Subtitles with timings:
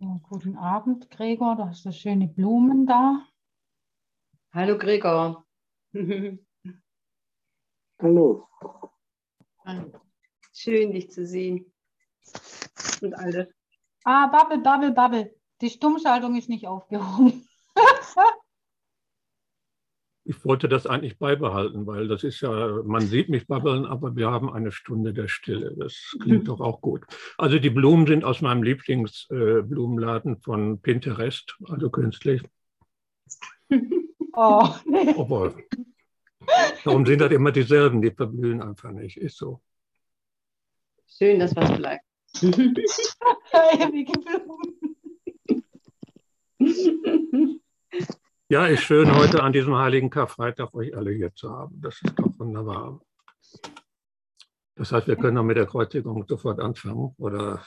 [0.00, 1.56] Ja, guten Abend, Gregor.
[1.56, 3.26] Du hast so schöne Blumen da.
[4.52, 5.44] Hallo Gregor.
[8.00, 8.46] Hallo.
[10.52, 11.72] Schön, dich zu sehen.
[13.02, 13.48] Und alles.
[14.04, 15.34] Ah, Babbel, Babbel, Babbel.
[15.62, 17.47] Die Stummschaltung ist nicht aufgehoben.
[20.28, 24.30] Ich wollte das eigentlich beibehalten, weil das ist ja, man sieht mich babbeln, aber wir
[24.30, 25.74] haben eine Stunde der Stille.
[25.78, 27.06] Das klingt doch auch gut.
[27.38, 32.42] Also die Blumen sind aus meinem Lieblingsblumenladen äh, von Pinterest, also künstlich.
[34.34, 35.14] Oh, nee.
[35.16, 35.54] Aber
[36.84, 39.16] darum sind das immer dieselben, die verblühen einfach nicht.
[39.16, 39.62] Ist so.
[41.06, 42.04] Schön, dass was bleibt.
[42.42, 44.90] Ewige Blumen.
[48.50, 51.78] Ja, ist schön, heute an diesem heiligen Karfreitag euch alle hier zu haben.
[51.82, 52.98] Das ist doch wunderbar.
[54.74, 57.62] Das heißt, wir können auch mit der Kreuzigung sofort anfangen oder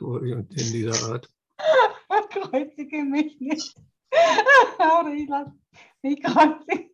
[0.00, 1.28] in dieser Art.
[2.30, 3.74] Kreuzige mich nicht.
[4.78, 5.52] Oder ich lasse
[6.02, 6.90] mich kreuzigen.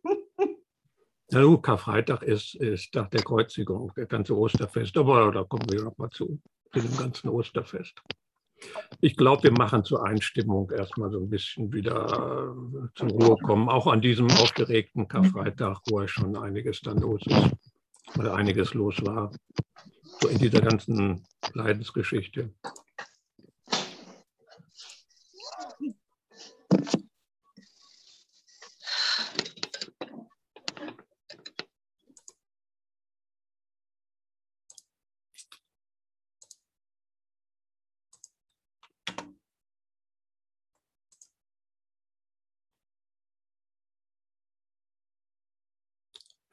[1.29, 4.97] Na gut, Karfreitag ist, ist Tag der Kreuzigung, der ganze Osterfest.
[4.97, 6.41] Aber da kommen wir noch mal zu,
[6.73, 8.01] zu dem ganzen Osterfest.
[9.01, 13.69] Ich glaube, wir machen zur Einstimmung erstmal so ein bisschen wieder äh, zur Ruhe kommen,
[13.69, 17.51] auch an diesem aufgeregten Karfreitag, wo ja schon einiges dann los ist
[18.17, 19.31] oder einiges los war,
[20.21, 22.53] so in dieser ganzen Leidensgeschichte.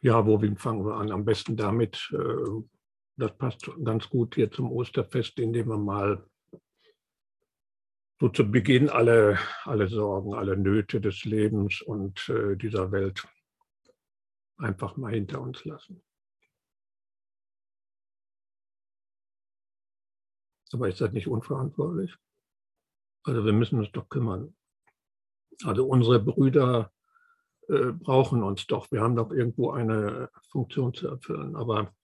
[0.05, 1.11] Ja, wo fangen wir an?
[1.11, 2.63] Am besten damit, äh,
[3.17, 6.29] das passt ganz gut hier zum Osterfest, indem wir mal
[8.21, 13.27] so zu Beginn alle, alle Sorgen, alle Nöte des Lebens und äh, dieser Welt
[14.59, 16.03] einfach mal hinter uns lassen.
[20.71, 22.15] Aber ist das nicht unverantwortlich?
[23.23, 24.55] Also wir müssen uns doch kümmern.
[25.65, 26.93] Also unsere Brüder
[27.69, 28.91] äh, brauchen uns doch.
[28.91, 31.57] Wir haben doch irgendwo eine Funktion zu erfüllen.
[31.57, 31.95] Aber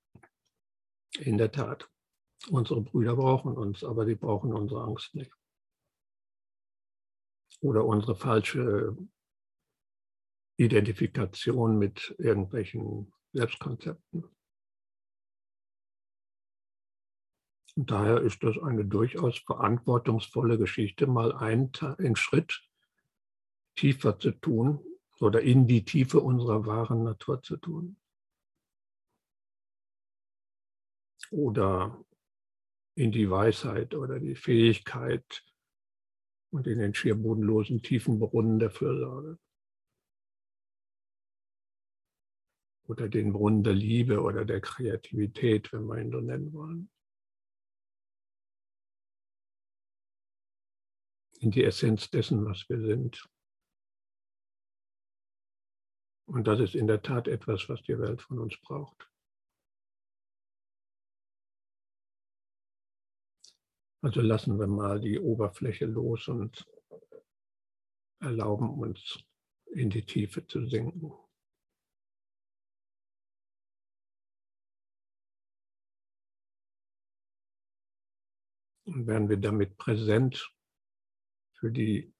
[1.19, 1.91] in der Tat,
[2.48, 5.32] unsere Brüder brauchen uns, aber sie brauchen unsere Angst nicht.
[7.60, 8.97] Oder unsere falsche
[10.56, 14.25] Identifikation mit irgendwelchen Selbstkonzepten.
[17.76, 22.62] Und daher ist das eine durchaus verantwortungsvolle Geschichte, mal einen, einen Schritt
[23.76, 24.84] tiefer zu tun
[25.20, 27.97] oder in die Tiefe unserer wahren Natur zu tun.
[31.31, 32.04] Oder
[32.94, 35.44] in die Weisheit oder die Fähigkeit
[36.50, 39.38] und in den schier bodenlosen tiefen Brunnen der Fürsorge.
[42.88, 46.91] Oder den Brunnen der Liebe oder der Kreativität, wenn wir ihn so nennen wollen.
[51.38, 53.31] In die Essenz dessen, was wir sind.
[56.30, 59.10] Und das ist in der Tat etwas, was die Welt von uns braucht.
[64.00, 66.64] Also lassen wir mal die Oberfläche los und
[68.20, 69.19] erlauben uns
[69.72, 71.12] in die Tiefe zu sinken.
[78.84, 80.54] Und werden wir damit präsent
[81.58, 82.14] für die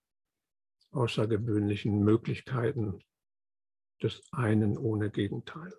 [0.91, 3.04] außergewöhnlichen Möglichkeiten
[4.03, 5.72] des einen ohne Gegenteil.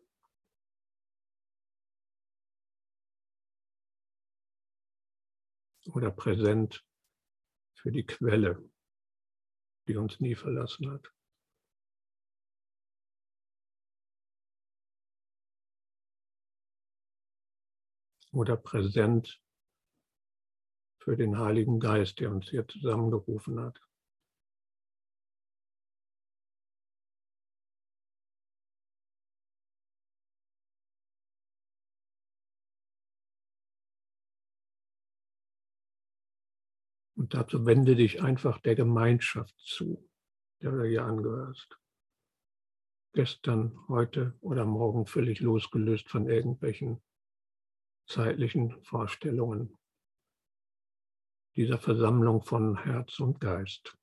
[5.87, 6.85] Oder präsent
[7.73, 8.63] für die Quelle,
[9.87, 11.11] die uns nie verlassen hat.
[18.31, 19.41] Oder präsent
[20.99, 23.81] für den Heiligen Geist, der uns hier zusammengerufen hat.
[37.31, 40.05] Dazu wende dich einfach der Gemeinschaft zu,
[40.61, 41.79] der du hier angehörst.
[43.13, 47.01] Gestern, heute oder morgen völlig losgelöst von irgendwelchen
[48.05, 49.77] zeitlichen Vorstellungen
[51.55, 53.97] dieser Versammlung von Herz und Geist.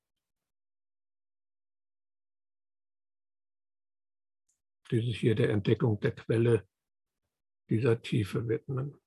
[4.91, 6.67] die sich hier der Entdeckung der Quelle
[7.69, 8.97] dieser Tiefe widmen.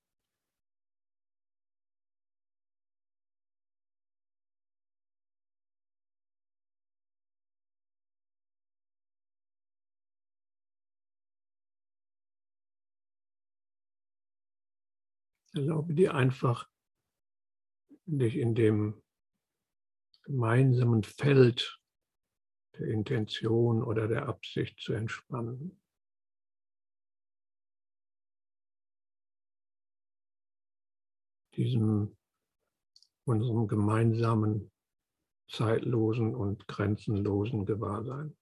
[15.54, 16.69] Erlaube dir einfach,
[18.06, 19.02] dich in dem
[20.25, 21.78] gemeinsamen Feld
[22.78, 25.78] der Intention oder der Absicht zu entspannen.
[31.54, 32.16] Diesem
[33.25, 34.72] unserem gemeinsamen
[35.49, 38.37] zeitlosen und grenzenlosen Gewahrsein.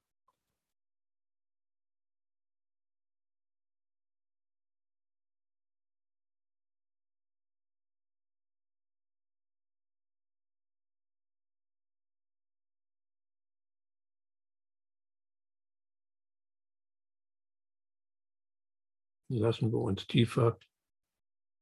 [19.39, 20.59] Lassen wir uns tiefer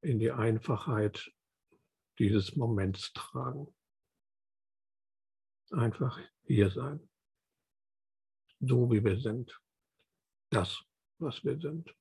[0.01, 1.33] in die Einfachheit
[2.19, 3.75] dieses Moments tragen.
[5.71, 7.09] Einfach hier sein.
[8.61, 9.61] So wie wir sind.
[10.51, 10.83] Das,
[11.19, 11.95] was wir sind.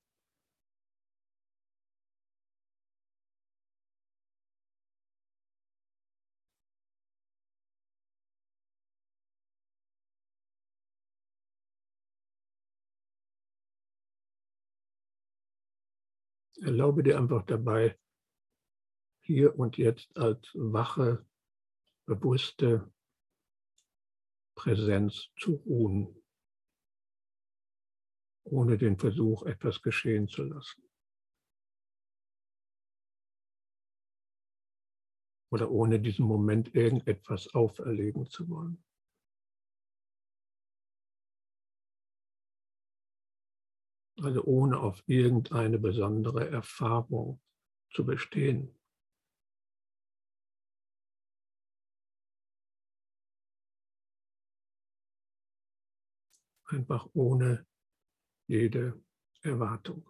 [16.61, 17.97] Erlaube dir einfach dabei,
[19.21, 21.25] hier und jetzt als wache,
[22.05, 22.91] bewusste
[24.55, 26.23] Präsenz zu ruhen,
[28.43, 30.81] ohne den Versuch, etwas geschehen zu lassen.
[35.51, 38.83] Oder ohne diesem Moment irgendetwas auferlegen zu wollen.
[44.21, 47.39] Also ohne auf irgendeine besondere Erfahrung
[47.93, 48.73] zu bestehen.
[56.65, 57.65] Einfach ohne
[58.47, 58.99] jede
[59.41, 60.09] Erwartung.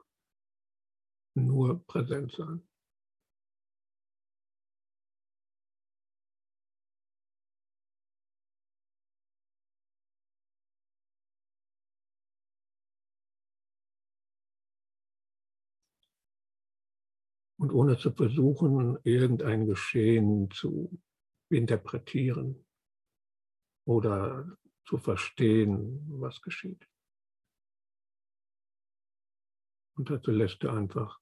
[1.35, 2.66] Nur präsent sein.
[17.67, 21.01] Und ohne zu versuchen, irgendein Geschehen zu
[21.49, 22.65] interpretieren
[23.85, 26.87] oder zu verstehen, was geschieht.
[29.97, 31.19] Und dazu lässt du einfach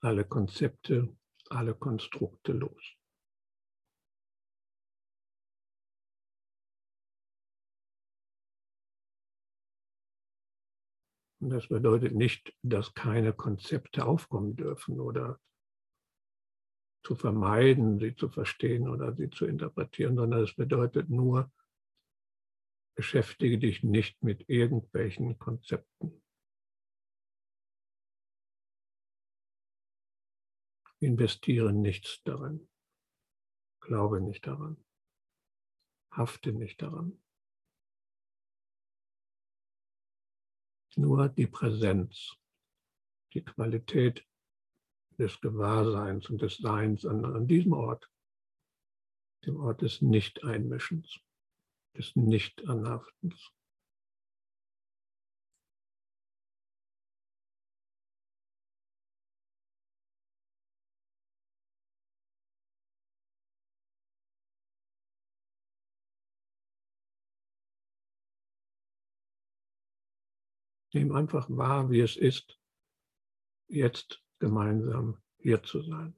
[0.00, 1.16] alle Konzepte,
[1.48, 2.96] alle Konstrukte los.
[11.40, 15.40] Und das bedeutet nicht, dass keine Konzepte aufkommen dürfen oder
[17.04, 21.52] zu vermeiden, sie zu verstehen oder sie zu interpretieren, sondern es bedeutet nur,
[22.96, 26.22] beschäftige dich nicht mit irgendwelchen Konzepten.
[30.98, 32.66] Investiere nichts daran.
[33.80, 34.82] Glaube nicht daran.
[36.10, 37.22] Hafte nicht daran.
[40.96, 42.36] Nur die Präsenz,
[43.34, 44.26] die Qualität
[45.18, 48.10] des Gewahrseins und des Seins an, an diesem Ort,
[49.44, 51.20] dem Ort des Nicht-Einmischens,
[51.96, 53.52] des Nicht-Anhaftens.
[70.96, 72.58] Nimm einfach wahr, wie es ist,
[73.68, 76.16] jetzt gemeinsam hier zu sein.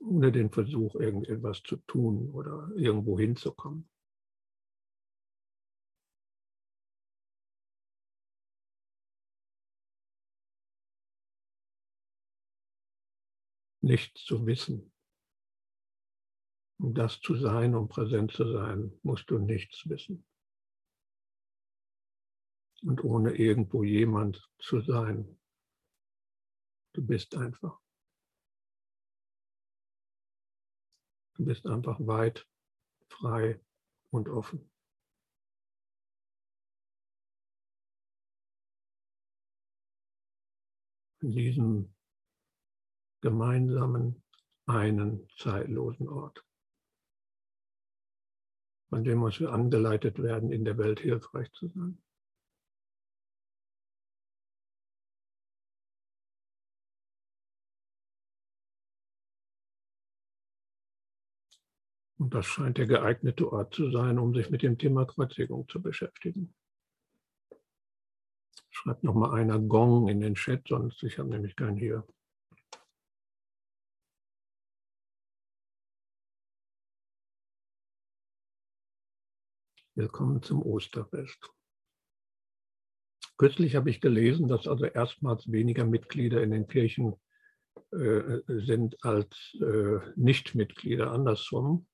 [0.00, 3.88] Ohne den Versuch, irgendetwas zu tun oder irgendwo hinzukommen.
[13.82, 14.91] Nichts zu wissen.
[16.82, 20.26] Um das zu sein, um präsent zu sein, musst du nichts wissen.
[22.82, 25.38] Und ohne irgendwo jemand zu sein.
[26.92, 27.80] Du bist einfach.
[31.36, 32.48] Du bist einfach weit,
[33.08, 33.60] frei
[34.10, 34.68] und offen.
[41.20, 41.94] In diesem
[43.20, 44.20] gemeinsamen,
[44.66, 46.44] einen zeitlosen Ort
[48.92, 51.96] von dem was wir angeleitet werden, in der Welt hilfreich zu sein.
[62.18, 65.80] Und das scheint der geeignete Ort zu sein, um sich mit dem Thema Kreuzigung zu
[65.80, 66.54] beschäftigen.
[68.68, 72.06] Schreibt noch mal einer Gong in den Chat, sonst ich habe nämlich keinen hier.
[79.94, 81.50] Willkommen zum Osterfest.
[83.36, 87.14] Kürzlich habe ich gelesen, dass also erstmals weniger Mitglieder in den Kirchen
[87.90, 91.12] äh, sind als äh, Nichtmitglieder.
[91.12, 91.86] Andersrum,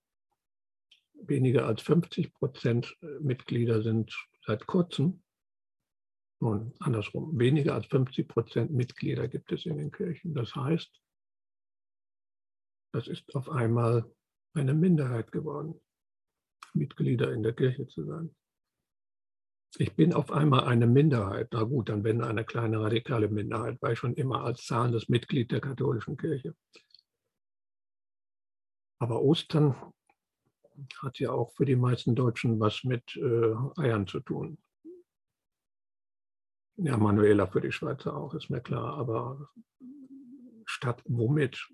[1.14, 4.14] weniger als 50 Prozent Mitglieder sind
[4.46, 5.24] seit kurzem,
[6.38, 10.34] nun andersrum, weniger als 50 Prozent Mitglieder gibt es in den Kirchen.
[10.34, 11.02] Das heißt,
[12.92, 14.08] das ist auf einmal
[14.54, 15.80] eine Minderheit geworden,
[16.74, 18.34] Mitglieder in der Kirche zu sein
[19.76, 21.48] ich bin auf einmal eine Minderheit.
[21.52, 25.08] Na gut, dann bin ich eine kleine radikale Minderheit, weil ich schon immer als zahlendes
[25.08, 26.54] Mitglied der katholischen Kirche.
[28.98, 29.76] Aber Ostern
[31.02, 34.58] hat ja auch für die meisten Deutschen was mit äh, Eiern zu tun.
[36.76, 38.96] Ja, Manuela für die Schweizer auch, ist mir klar.
[38.96, 39.50] Aber
[40.64, 41.68] statt womit?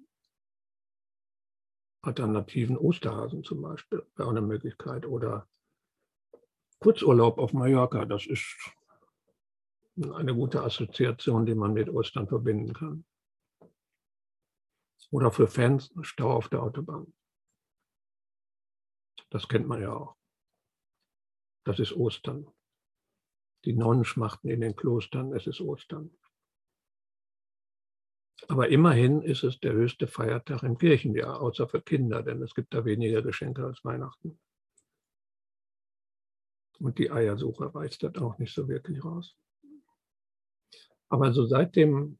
[2.04, 5.06] Alternativen Osterhasen zum Beispiel wäre eine Möglichkeit.
[5.06, 5.48] Oder
[6.78, 8.56] Kurzurlaub auf Mallorca, das ist
[10.12, 13.04] eine gute Assoziation, die man mit Ostern verbinden kann.
[15.10, 17.12] Oder für Fans Stau auf der Autobahn.
[19.30, 20.16] Das kennt man ja auch.
[21.64, 22.46] Das ist Ostern.
[23.64, 26.10] Die Nonnen schmachten in den Klostern, es ist Ostern.
[28.48, 32.74] Aber immerhin ist es der höchste Feiertag im Kirchenjahr, außer für Kinder, denn es gibt
[32.74, 34.38] da weniger Geschenke als Weihnachten.
[36.78, 39.36] Und die Eiersuche reißt das auch nicht so wirklich raus.
[41.08, 42.18] Aber so seit dem,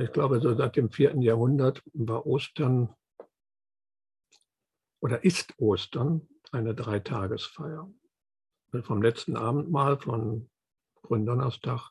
[0.00, 2.94] ich glaube, so seit dem vierten Jahrhundert war Ostern
[5.00, 7.92] oder ist Ostern eine Dreitagesfeier.
[8.82, 10.48] Vom letzten Abendmahl von
[11.02, 11.90] Gründonnerstag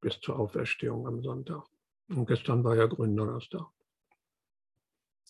[0.00, 1.66] bis zur Auferstehung am Sonntag.
[2.14, 3.66] Und gestern war ja Gründonnerstag.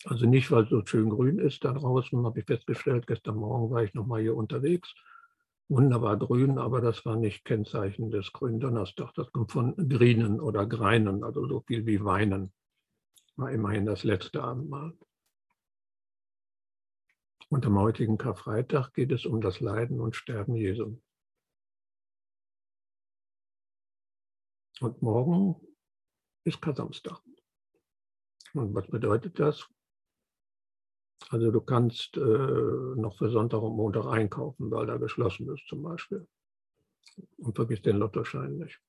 [0.04, 3.06] Also nicht, weil es so schön grün ist da draußen, habe ich festgestellt.
[3.06, 4.92] Gestern Morgen war ich nochmal hier unterwegs
[5.72, 9.12] wunderbar grün, aber das war nicht Kennzeichen des grünen Donnerstag.
[9.14, 12.52] Das kommt von Grinen oder Greinen, also so viel wie Weinen.
[13.36, 14.96] War immerhin das letzte Abendmahl.
[17.48, 20.98] Und am heutigen Karfreitag geht es um das Leiden und Sterben Jesu.
[24.80, 25.56] Und morgen
[26.44, 27.20] ist Kasamstag.
[28.54, 29.66] Und was bedeutet das?
[31.30, 35.82] Also du kannst äh, noch für Sonntag und Montag einkaufen, weil da geschlossen ist zum
[35.82, 36.26] Beispiel.
[37.38, 38.80] Und vergiss den Lottoschein nicht.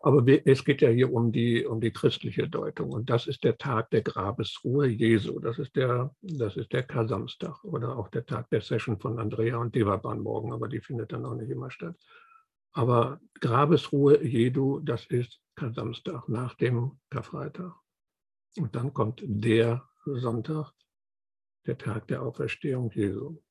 [0.00, 2.90] Aber es geht ja hier um die, um die christliche Deutung.
[2.90, 5.38] Und das ist der Tag der Grabesruhe Jesu.
[5.38, 9.56] Das ist der, das ist der Kasamstag oder auch der Tag der Session von Andrea
[9.58, 11.96] und Devaban morgen, aber die findet dann auch nicht immer statt.
[12.72, 17.74] Aber Grabesruhe Jesu, das ist Kasamstag nach dem Karfreitag.
[18.56, 20.72] Und dann kommt der Sonntag,
[21.66, 23.42] der Tag der Auferstehung Jesu.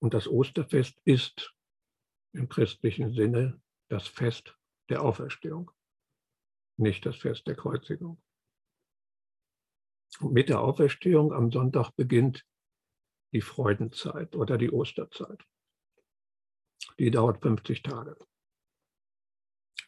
[0.00, 1.54] Und das Osterfest ist
[2.32, 4.56] im christlichen Sinne das Fest
[4.88, 5.70] der Auferstehung,
[6.76, 8.20] nicht das Fest der Kreuzigung.
[10.20, 12.44] Und mit der Auferstehung am Sonntag beginnt
[13.32, 15.44] die Freudenzeit oder die Osterzeit.
[16.98, 18.16] Die dauert 50 Tage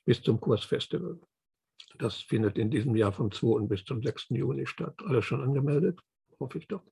[0.05, 1.21] bis zum Kursfestival.
[1.99, 3.67] Das findet in diesem Jahr vom 2.
[3.67, 4.31] bis zum 6.
[4.31, 5.01] Juni statt.
[5.05, 6.01] Alles schon angemeldet?
[6.41, 6.85] Hoffe ich doch.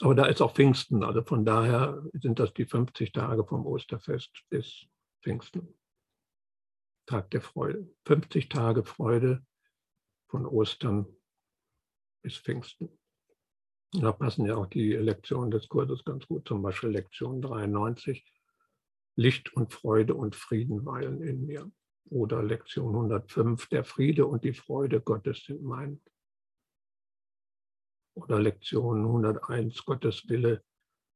[0.00, 1.04] Aber da ist auch Pfingsten.
[1.04, 4.86] Also von daher sind das die 50 Tage vom Osterfest bis
[5.22, 5.78] Pfingsten.
[7.06, 7.88] Tag der Freude.
[8.06, 9.46] 50 Tage Freude
[10.28, 11.06] von Ostern
[12.22, 12.98] bis Pfingsten.
[14.00, 18.24] Da passen ja auch die Lektionen des Kurses ganz gut, zum Beispiel Lektion 93.
[19.16, 21.70] Licht und Freude und Frieden weilen in mir.
[22.10, 26.02] Oder Lektion 105, der Friede und die Freude Gottes sind mein.
[28.14, 30.64] Oder Lektion 101, Gottes Wille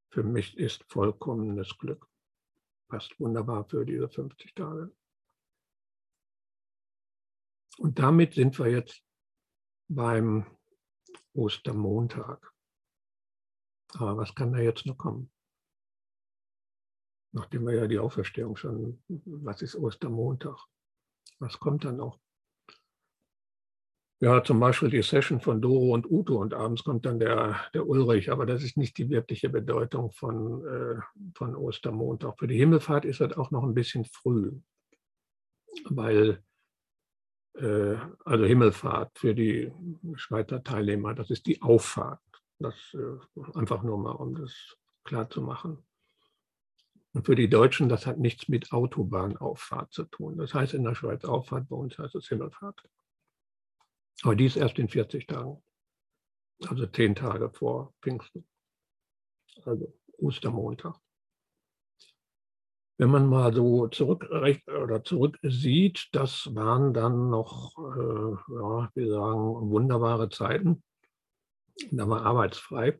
[0.09, 2.07] für mich ist vollkommenes Glück.
[2.87, 4.95] Passt wunderbar für diese 50 Tage.
[7.77, 9.03] Und damit sind wir jetzt
[9.89, 10.45] beim
[11.33, 12.53] Ostermontag.
[13.95, 15.31] Aber was kann da jetzt noch kommen?
[17.31, 20.57] Nachdem wir ja die Auferstehung schon, was ist Ostermontag?
[21.39, 22.19] Was kommt dann noch?
[24.21, 27.87] Ja, zum Beispiel die Session von Doro und Uto und abends kommt dann der, der
[27.87, 30.99] Ulrich, aber das ist nicht die wirkliche Bedeutung von, äh,
[31.35, 32.37] von Ostermontag.
[32.37, 34.59] Für die Himmelfahrt ist das auch noch ein bisschen früh,
[35.85, 36.43] weil,
[37.53, 39.71] äh, also Himmelfahrt für die
[40.15, 42.19] Schweizer Teilnehmer, das ist die Auffahrt.
[42.59, 45.83] Das äh, einfach nur mal, um das klar zu machen.
[47.13, 50.37] Und für die Deutschen, das hat nichts mit Autobahnauffahrt zu tun.
[50.37, 52.83] Das heißt in der Schweiz Auffahrt, bei uns heißt es Himmelfahrt.
[54.23, 55.63] Aber die ist erst in 40 Tagen.
[56.67, 58.47] Also zehn Tage vor Pfingsten.
[59.63, 60.99] Also Ostermontag.
[62.97, 69.09] Wenn man mal so zurück oder zurück sieht, das waren dann noch, äh, ja, wir
[69.09, 70.83] sagen, wunderbare Zeiten.
[71.91, 72.99] Da war arbeitsfrei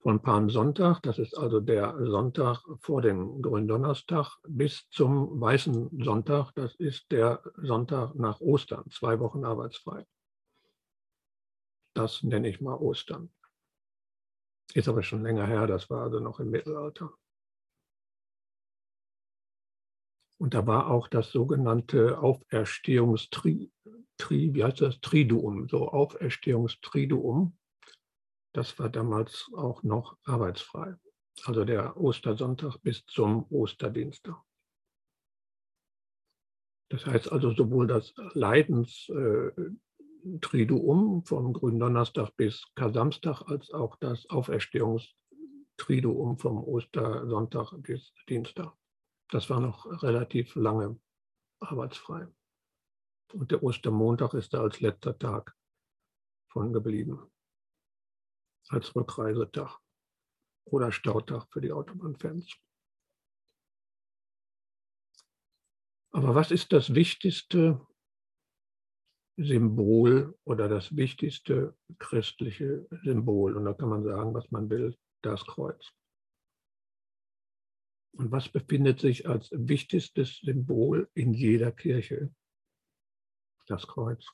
[0.00, 6.74] von Palmsonntag, das ist also der Sonntag vor dem Gründonnerstag, bis zum Weißen Sonntag, das
[6.76, 10.06] ist der Sonntag nach Ostern, zwei Wochen arbeitsfrei.
[11.94, 13.30] Das nenne ich mal Ostern.
[14.72, 17.12] Ist aber schon länger her, das war also noch im Mittelalter.
[20.38, 23.70] Und da war auch das sogenannte Auferstehungstri,
[24.30, 27.58] wie heißt das, Triduum, so Auferstehungstriduum
[28.52, 30.94] das war damals auch noch arbeitsfrei.
[31.44, 34.40] Also der Ostersonntag bis zum Osterdienstag.
[36.90, 46.38] Das heißt also sowohl das Leidenstriduum äh, vom Gründonnerstag bis Kasamstag als auch das Auferstehungstriduum
[46.38, 48.72] vom Ostersonntag bis Dienstag.
[49.28, 50.98] Das war noch relativ lange
[51.60, 52.26] arbeitsfrei.
[53.32, 55.54] Und der Ostermontag ist da als letzter Tag
[56.48, 57.30] von geblieben
[58.68, 59.78] als Rückreisetag
[60.64, 62.52] oder Stautag für die Autobahnfans.
[66.12, 67.86] Aber was ist das wichtigste
[69.36, 73.56] Symbol oder das wichtigste christliche Symbol?
[73.56, 75.92] Und da kann man sagen, was man will, das Kreuz.
[78.12, 82.34] Und was befindet sich als wichtigstes Symbol in jeder Kirche?
[83.66, 84.26] Das Kreuz.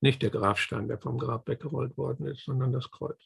[0.00, 3.20] Nicht der Grabstein, der vom Grab weggerollt worden ist, sondern das Kreuz.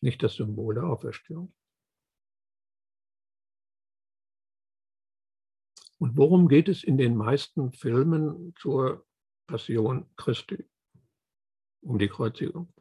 [0.00, 1.52] Nicht das Symbol der Auferstehung.
[5.98, 9.06] Und worum geht es in den meisten Filmen zur
[9.48, 10.68] Passion Christi?
[11.80, 12.72] Um die Kreuzigung.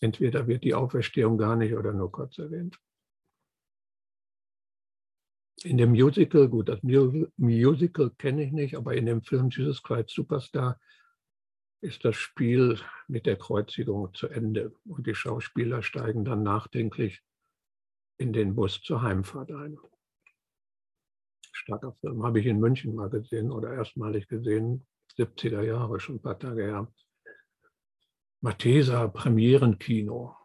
[0.00, 2.80] Entweder wird die Auferstehung gar nicht oder nur kurz erwähnt
[5.64, 10.10] in dem Musical, gut, das Musical kenne ich nicht, aber in dem Film Jesus Christ
[10.10, 10.78] Superstar
[11.80, 17.22] ist das Spiel mit der Kreuzigung zu Ende und die Schauspieler steigen dann nachdenklich
[18.18, 19.78] in den Bus zur Heimfahrt ein.
[21.52, 26.22] Starker Film, habe ich in München mal gesehen oder erstmalig gesehen, 70er Jahre, schon ein
[26.22, 26.92] paar Tage her.
[28.40, 30.36] Mathesa Premierenkino,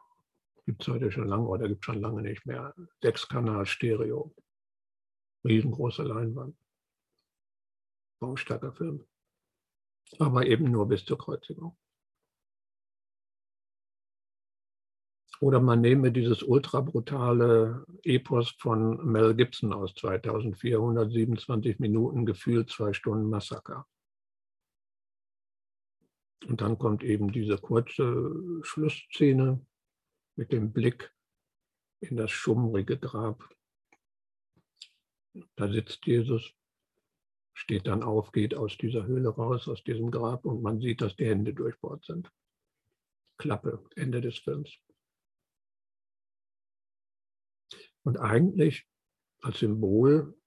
[0.66, 2.74] gibt es heute schon lange oder gibt es schon lange nicht mehr.
[3.02, 4.34] Sechskanal Stereo
[5.44, 6.58] riesengroße Leinwand.
[8.20, 9.06] Baustarker Film.
[10.20, 11.78] Aber eben nur bis zur Kreuzigung.
[15.40, 22.94] Oder man nehme dieses ultra brutale Epos von Mel Gibson aus 2427 Minuten, gefühlt zwei
[22.94, 23.86] Stunden Massaker.
[26.48, 29.66] Und dann kommt eben diese kurze Schlussszene
[30.36, 31.14] mit dem Blick
[32.00, 33.50] in das schummrige Grab
[35.56, 36.54] da sitzt Jesus,
[37.54, 41.16] steht dann auf, geht aus dieser Höhle raus, aus diesem Grab und man sieht, dass
[41.16, 42.32] die Hände durchbohrt sind.
[43.38, 44.78] Klappe, Ende des Films.
[48.04, 48.88] Und eigentlich
[49.42, 50.38] als Symbol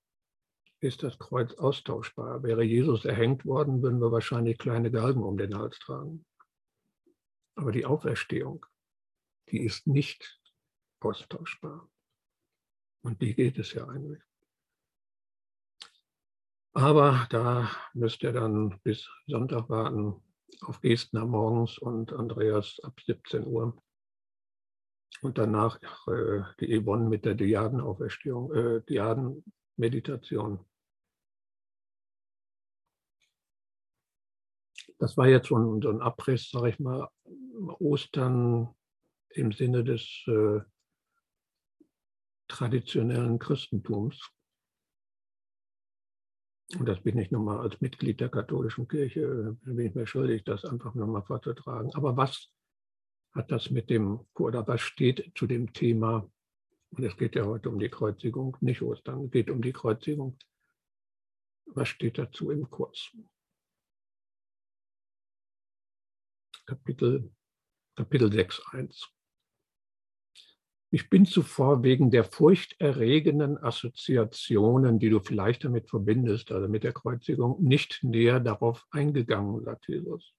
[0.80, 2.42] ist das Kreuz austauschbar.
[2.42, 6.24] Wäre Jesus erhängt worden, würden wir wahrscheinlich kleine Galgen um den Hals tragen.
[7.54, 8.66] Aber die Auferstehung,
[9.50, 10.40] die ist nicht
[11.00, 11.90] austauschbar.
[13.02, 14.25] Und die geht es ja eigentlich.
[16.76, 20.22] Aber da müsst ihr dann bis Sonntag warten
[20.60, 23.82] auf Gestner morgens und Andreas ab 17 Uhr.
[25.22, 30.66] Und danach äh, die Yvonne mit der Diadenauferstehung, äh, Diadenmeditation.
[34.98, 37.08] Das war jetzt so ein, so ein Abriss, sage ich mal,
[37.78, 38.74] Ostern
[39.30, 40.60] im Sinne des äh,
[42.48, 44.35] traditionellen Christentums.
[46.74, 50.42] Und das bin ich nun mal als Mitglied der katholischen Kirche, bin ich mir schuldig,
[50.44, 51.94] das einfach nochmal vorzutragen.
[51.94, 52.50] Aber was
[53.32, 56.28] hat das mit dem, oder was steht zu dem Thema,
[56.90, 60.36] und es geht ja heute um die Kreuzigung, nicht Ostern, es geht um die Kreuzigung.
[61.66, 63.12] Was steht dazu im Kurs?
[66.64, 67.32] Kapitel,
[67.94, 69.15] Kapitel 6.1.
[70.96, 76.94] Ich bin zuvor wegen der furchterregenden Assoziationen, die du vielleicht damit verbindest, also mit der
[76.94, 80.32] Kreuzigung, nicht näher darauf eingegangen, sagt Jesus.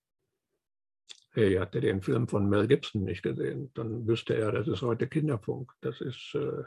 [1.30, 3.70] hey, hat er den Film von Mel Gibson nicht gesehen?
[3.76, 5.74] Dann wüsste er, das ist heute Kinderfunk.
[5.82, 6.64] Das ist äh,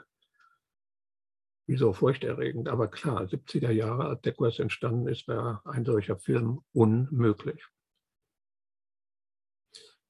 [1.66, 2.68] wieso furchterregend.
[2.68, 7.66] Aber klar, 70er Jahre, als der Kurs entstanden ist, wäre ein solcher Film unmöglich.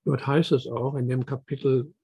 [0.05, 1.95] Dort heißt es auch in dem Kapitel,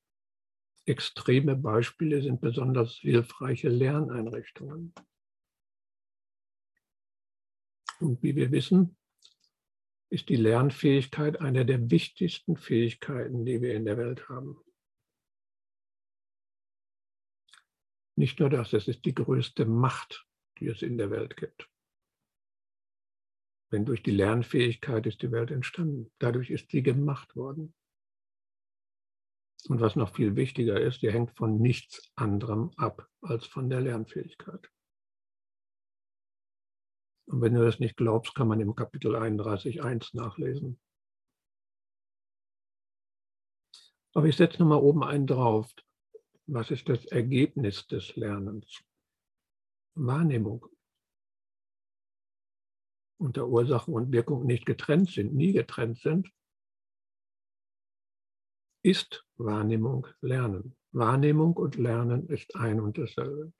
[0.86, 4.94] extreme Beispiele sind besonders hilfreiche Lerneinrichtungen.
[8.00, 8.96] Und wie wir wissen,
[10.10, 14.56] ist die Lernfähigkeit eine der wichtigsten Fähigkeiten, die wir in der Welt haben.
[18.14, 20.26] Nicht nur das, es ist die größte Macht,
[20.58, 21.68] die es in der Welt gibt.
[23.72, 26.10] Denn durch die Lernfähigkeit ist die Welt entstanden.
[26.18, 27.74] Dadurch ist sie gemacht worden.
[29.68, 33.80] Und was noch viel wichtiger ist, die hängt von nichts anderem ab als von der
[33.80, 34.70] Lernfähigkeit.
[37.26, 40.80] Und wenn du das nicht glaubst, kann man im Kapitel 31.1 nachlesen.
[44.14, 45.74] Aber ich setze nochmal oben einen drauf.
[46.46, 48.84] Was ist das Ergebnis des Lernens?
[49.94, 50.64] Wahrnehmung.
[53.18, 56.30] Da Ursache und Wirkung nicht getrennt sind, nie getrennt sind,
[58.86, 60.76] ist Wahrnehmung Lernen.
[60.92, 63.52] Wahrnehmung und Lernen ist ein und dasselbe.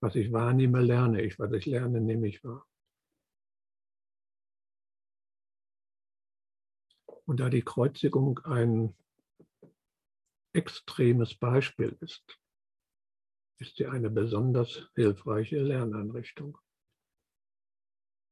[0.00, 1.36] Was ich wahrnehme, lerne ich.
[1.40, 2.64] Was ich lerne, nehme ich wahr.
[7.26, 8.94] Und da die Kreuzigung ein
[10.52, 12.38] extremes Beispiel ist,
[13.58, 16.56] ist sie eine besonders hilfreiche Lerneinrichtung.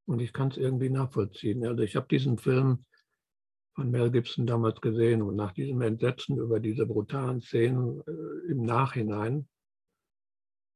[0.06, 1.66] Und ich kann es irgendwie nachvollziehen.
[1.66, 2.86] Also ich habe diesen Film
[3.78, 8.64] von Mel Gibson damals gesehen und nach diesem Entsetzen über diese brutalen Szenen äh, im
[8.64, 9.48] Nachhinein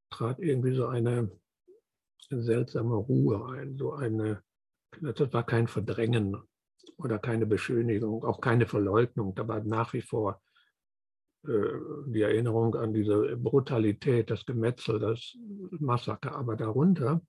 [0.09, 1.29] trat irgendwie so eine
[2.31, 4.45] seltsame Ruhe ein, so eine,
[5.01, 6.37] das war kein Verdrängen
[6.97, 10.41] oder keine Beschönigung, auch keine Verleugnung, da war nach wie vor
[11.45, 11.73] äh,
[12.07, 15.37] die Erinnerung an diese Brutalität, das Gemetzel, das
[15.73, 17.21] Massaker, aber darunter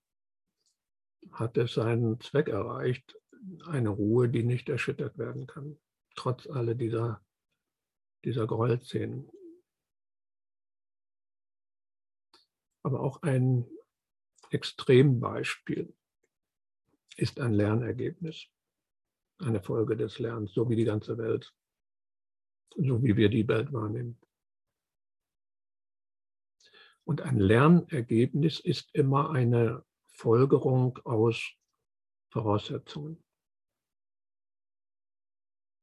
[1.31, 3.15] hat es seinen Zweck erreicht,
[3.65, 5.79] eine Ruhe, die nicht erschüttert werden kann,
[6.15, 7.23] trotz aller dieser,
[8.23, 9.29] dieser Gräuelszenen.
[12.83, 13.65] Aber auch ein
[14.49, 15.95] Extrembeispiel
[17.15, 18.47] ist ein Lernergebnis,
[19.39, 21.53] eine Folge des Lernens, so wie die ganze Welt,
[22.75, 24.19] so wie wir die Welt wahrnehmen.
[27.05, 31.53] Und ein Lernergebnis ist immer eine Folgerung aus
[32.29, 33.22] Voraussetzungen.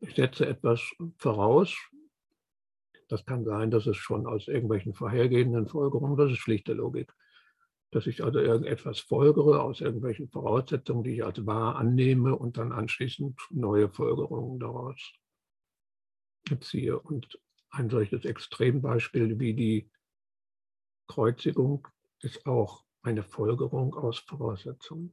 [0.01, 0.81] Ich setze etwas
[1.19, 1.77] voraus,
[3.09, 7.13] das kann sein, dass es schon aus irgendwelchen vorhergehenden Folgerungen, das ist schlichte Logik.
[7.91, 12.71] Dass ich also irgendetwas folgere aus irgendwelchen Voraussetzungen, die ich als wahr annehme und dann
[12.71, 15.13] anschließend neue Folgerungen daraus
[16.61, 16.99] ziehe.
[16.99, 17.39] Und
[17.71, 19.91] ein solches Extrembeispiel wie die
[21.09, 21.87] Kreuzigung
[22.21, 25.13] ist auch eine Folgerung aus Voraussetzungen.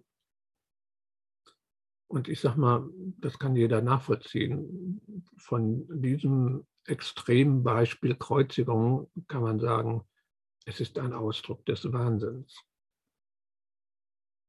[2.08, 2.90] Und ich sage mal,
[3.20, 5.24] das kann jeder nachvollziehen.
[5.38, 10.08] Von diesem extremen Beispiel Kreuzigung kann man sagen,
[10.66, 12.64] es ist ein Ausdruck des Wahnsinns.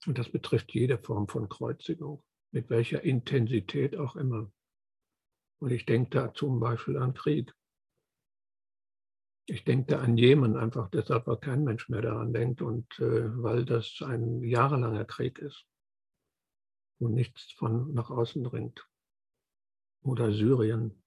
[0.07, 4.51] Und das betrifft jede Form von Kreuzigung, mit welcher Intensität auch immer.
[5.61, 7.53] Und ich denke da zum Beispiel an Krieg.
[9.47, 13.43] Ich denke da an Jemen einfach deshalb, weil kein Mensch mehr daran denkt und äh,
[13.43, 15.67] weil das ein jahrelanger Krieg ist
[16.99, 18.89] und nichts von nach außen dringt.
[20.03, 21.03] Oder Syrien,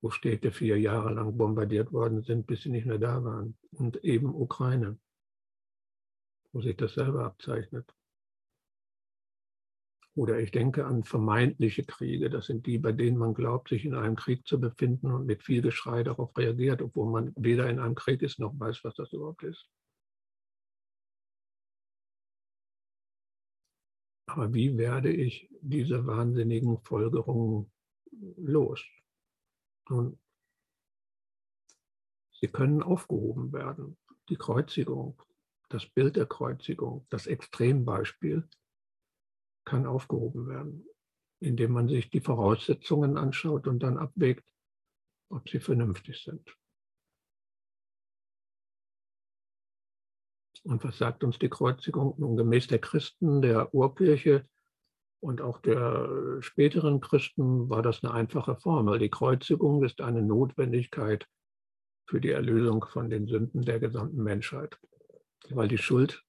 [0.00, 3.56] wo Städte vier Jahre lang bombardiert worden sind, bis sie nicht mehr da waren.
[3.72, 4.98] Und eben Ukraine,
[6.52, 7.92] wo sich das selber abzeichnet.
[10.14, 12.28] Oder ich denke an vermeintliche Kriege.
[12.28, 15.44] Das sind die, bei denen man glaubt, sich in einem Krieg zu befinden und mit
[15.44, 19.12] viel Geschrei darauf reagiert, obwohl man weder in einem Krieg ist noch weiß, was das
[19.12, 19.68] überhaupt ist.
[24.28, 27.72] Aber wie werde ich diese wahnsinnigen Folgerungen
[28.36, 28.84] los?
[29.88, 30.18] Nun,
[32.32, 33.96] sie können aufgehoben werden.
[34.28, 35.22] Die Kreuzigung,
[35.70, 38.46] das Bild der Kreuzigung, das Extrembeispiel
[39.64, 40.86] kann aufgehoben werden,
[41.40, 44.46] indem man sich die Voraussetzungen anschaut und dann abwägt,
[45.30, 46.57] ob sie vernünftig sind.
[50.64, 52.14] Und was sagt uns die Kreuzigung?
[52.18, 54.46] Nun, gemäß der Christen, der Urkirche
[55.20, 58.98] und auch der späteren Christen war das eine einfache Formel.
[58.98, 61.26] Die Kreuzigung ist eine Notwendigkeit
[62.06, 64.78] für die Erlösung von den Sünden der gesamten Menschheit,
[65.50, 66.24] weil die Schuld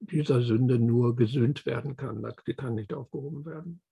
[0.00, 2.24] dieser Sünde nur gesühnt werden kann.
[2.46, 3.82] Die kann nicht aufgehoben werden.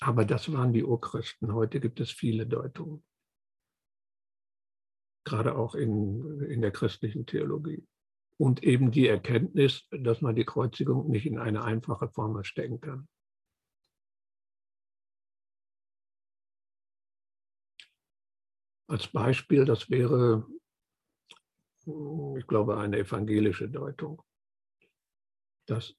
[0.00, 1.52] Aber das waren die Urchristen.
[1.52, 3.04] Heute gibt es viele Deutungen.
[5.24, 7.86] Gerade auch in, in der christlichen Theologie.
[8.36, 13.08] Und eben die Erkenntnis, dass man die Kreuzigung nicht in eine einfache Formel stecken kann.
[18.88, 20.46] Als Beispiel, das wäre,
[21.86, 24.22] ich glaube, eine evangelische Deutung,
[25.66, 25.94] dass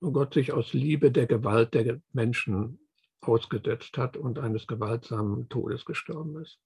[0.00, 2.78] Gott sich aus Liebe der Gewalt der Menschen
[3.22, 6.60] ausgesetzt hat und eines gewaltsamen Todes gestorben ist.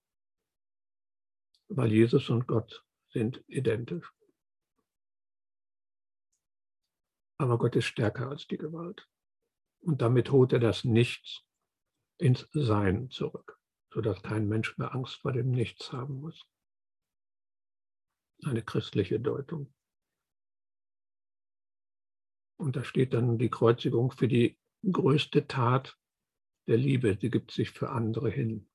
[1.68, 4.12] Weil Jesus und Gott sind identisch.
[7.38, 9.08] Aber Gott ist stärker als die Gewalt.
[9.80, 11.44] Und damit holt er das Nichts
[12.18, 13.60] ins Sein zurück,
[13.92, 16.44] sodass kein Mensch mehr Angst vor dem Nichts haben muss.
[18.44, 19.72] Eine christliche Deutung.
[22.56, 24.58] Und da steht dann die Kreuzigung für die
[24.90, 25.96] größte Tat
[26.66, 27.16] der Liebe.
[27.20, 28.68] Sie gibt sich für andere hin.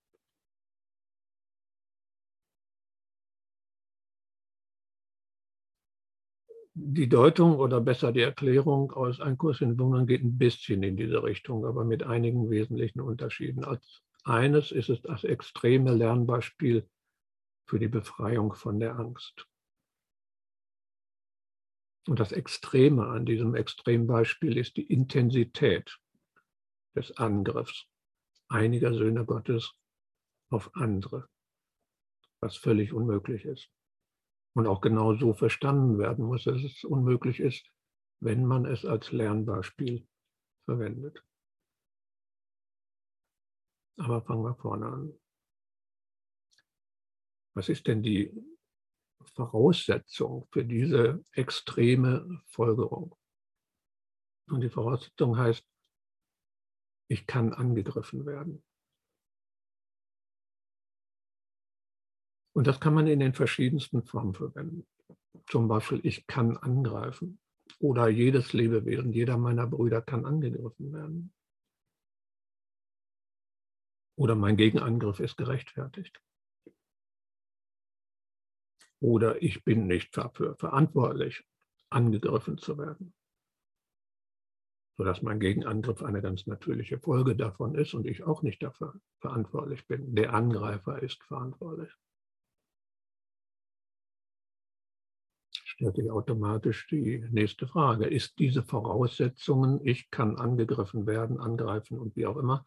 [6.75, 10.97] Die Deutung oder besser die Erklärung aus Ein Kurs in Wundern geht ein bisschen in
[10.97, 13.63] diese Richtung, aber mit einigen wesentlichen Unterschieden.
[13.63, 16.89] Als eines ist es das extreme Lernbeispiel
[17.67, 19.47] für die Befreiung von der Angst.
[22.07, 25.99] Und das Extreme an diesem Extrembeispiel ist die Intensität
[26.95, 27.85] des Angriffs
[28.49, 29.73] einiger Söhne Gottes
[30.49, 31.29] auf andere,
[32.39, 33.69] was völlig unmöglich ist.
[34.55, 37.71] Und auch genau so verstanden werden muss, dass es unmöglich ist,
[38.19, 40.07] wenn man es als Lernbeispiel
[40.65, 41.23] verwendet.
[43.97, 45.19] Aber fangen wir vorne an.
[47.55, 48.31] Was ist denn die
[49.35, 53.15] Voraussetzung für diese extreme Folgerung.
[54.49, 55.65] Und die Voraussetzung heißt,
[57.09, 58.63] ich kann angegriffen werden.
[62.53, 64.85] Und das kann man in den verschiedensten Formen verwenden.
[65.47, 67.39] Zum Beispiel, ich kann angreifen.
[67.79, 71.33] Oder jedes Lebewesen, jeder meiner Brüder kann angegriffen werden.
[74.15, 76.21] Oder mein Gegenangriff ist gerechtfertigt
[79.03, 81.45] oder ich bin nicht dafür verantwortlich,
[81.89, 83.13] angegriffen zu werden.
[84.97, 89.85] Sodass mein Gegenangriff eine ganz natürliche Folge davon ist und ich auch nicht dafür verantwortlich
[89.87, 90.15] bin.
[90.15, 91.91] Der Angreifer ist verantwortlich.
[95.73, 98.05] Stellt sich automatisch die nächste Frage.
[98.05, 102.63] Ist diese Voraussetzungen, ich kann angegriffen werden, angreifen und wie auch immer,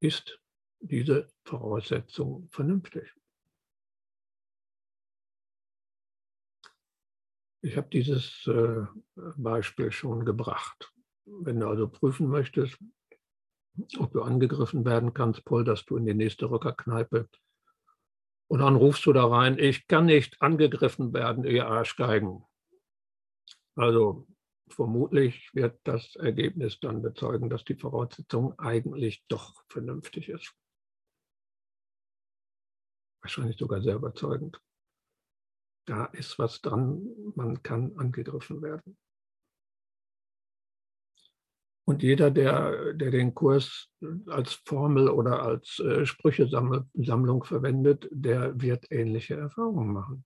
[0.00, 0.38] ist
[0.80, 3.10] diese Voraussetzung vernünftig?
[7.62, 8.84] Ich habe dieses äh,
[9.38, 10.92] Beispiel schon gebracht.
[11.24, 12.78] Wenn du also prüfen möchtest,
[13.98, 17.26] ob du angegriffen werden kannst, polterst du in die nächste Rückerkneipe
[18.48, 22.44] und dann rufst du da rein, ich kann nicht angegriffen werden, ihr Arschgeigen.
[23.74, 24.26] Also
[24.68, 30.54] vermutlich wird das Ergebnis dann bezeugen, dass die Voraussetzung eigentlich doch vernünftig ist.
[33.20, 34.60] Wahrscheinlich sogar sehr überzeugend
[35.86, 38.98] da ist was dran, man kann angegriffen werden.
[41.88, 43.88] Und jeder, der, der den Kurs
[44.26, 50.24] als Formel oder als äh, Sprüchesammlung verwendet, der wird ähnliche Erfahrungen machen.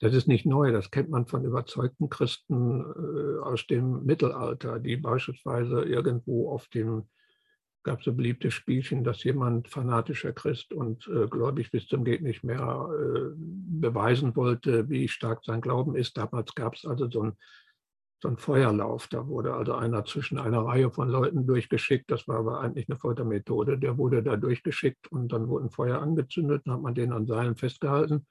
[0.00, 4.96] Das ist nicht neu, das kennt man von überzeugten Christen äh, aus dem Mittelalter, die
[4.96, 7.04] beispielsweise irgendwo auf dem
[7.82, 12.22] gab es so beliebte Spielchen, dass jemand fanatischer Christ und äh, gläubig bis zum geht
[12.22, 16.16] nicht mehr äh, beweisen wollte, wie stark sein Glauben ist.
[16.16, 17.32] Damals gab es also so ein
[18.20, 19.08] so ein Feuerlauf.
[19.08, 22.10] Da wurde also einer zwischen einer Reihe von Leuten durchgeschickt.
[22.10, 23.78] Das war aber eigentlich eine Foltermethode.
[23.78, 26.62] Der wurde da durchgeschickt und dann wurde ein Feuer angezündet.
[26.64, 28.26] Dann hat man den an Seilen festgehalten.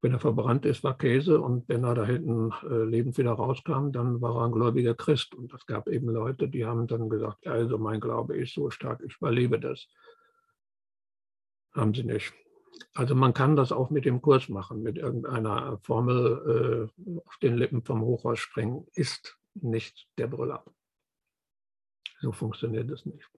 [0.00, 3.90] Wenn er verbrannt ist, war Käse und wenn er da hinten äh, lebend wieder rauskam,
[3.90, 5.34] dann war er ein gläubiger Christ.
[5.34, 9.02] Und es gab eben Leute, die haben dann gesagt, also mein Glaube ist so stark,
[9.04, 9.88] ich überlebe das.
[11.72, 12.32] Haben sie nicht.
[12.94, 17.56] Also man kann das auch mit dem Kurs machen, mit irgendeiner Formel äh, auf den
[17.56, 20.64] Lippen vom Hochhaus sprengen, ist nicht der Brüller.
[22.20, 23.28] So funktioniert es nicht.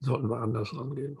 [0.00, 1.18] Sollten wir anders rangehen.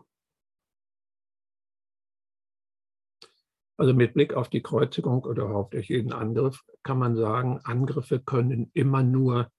[3.76, 8.70] Also mit Blick auf die Kreuzigung oder auf jeden Angriff kann man sagen, Angriffe können
[8.74, 9.50] immer nur,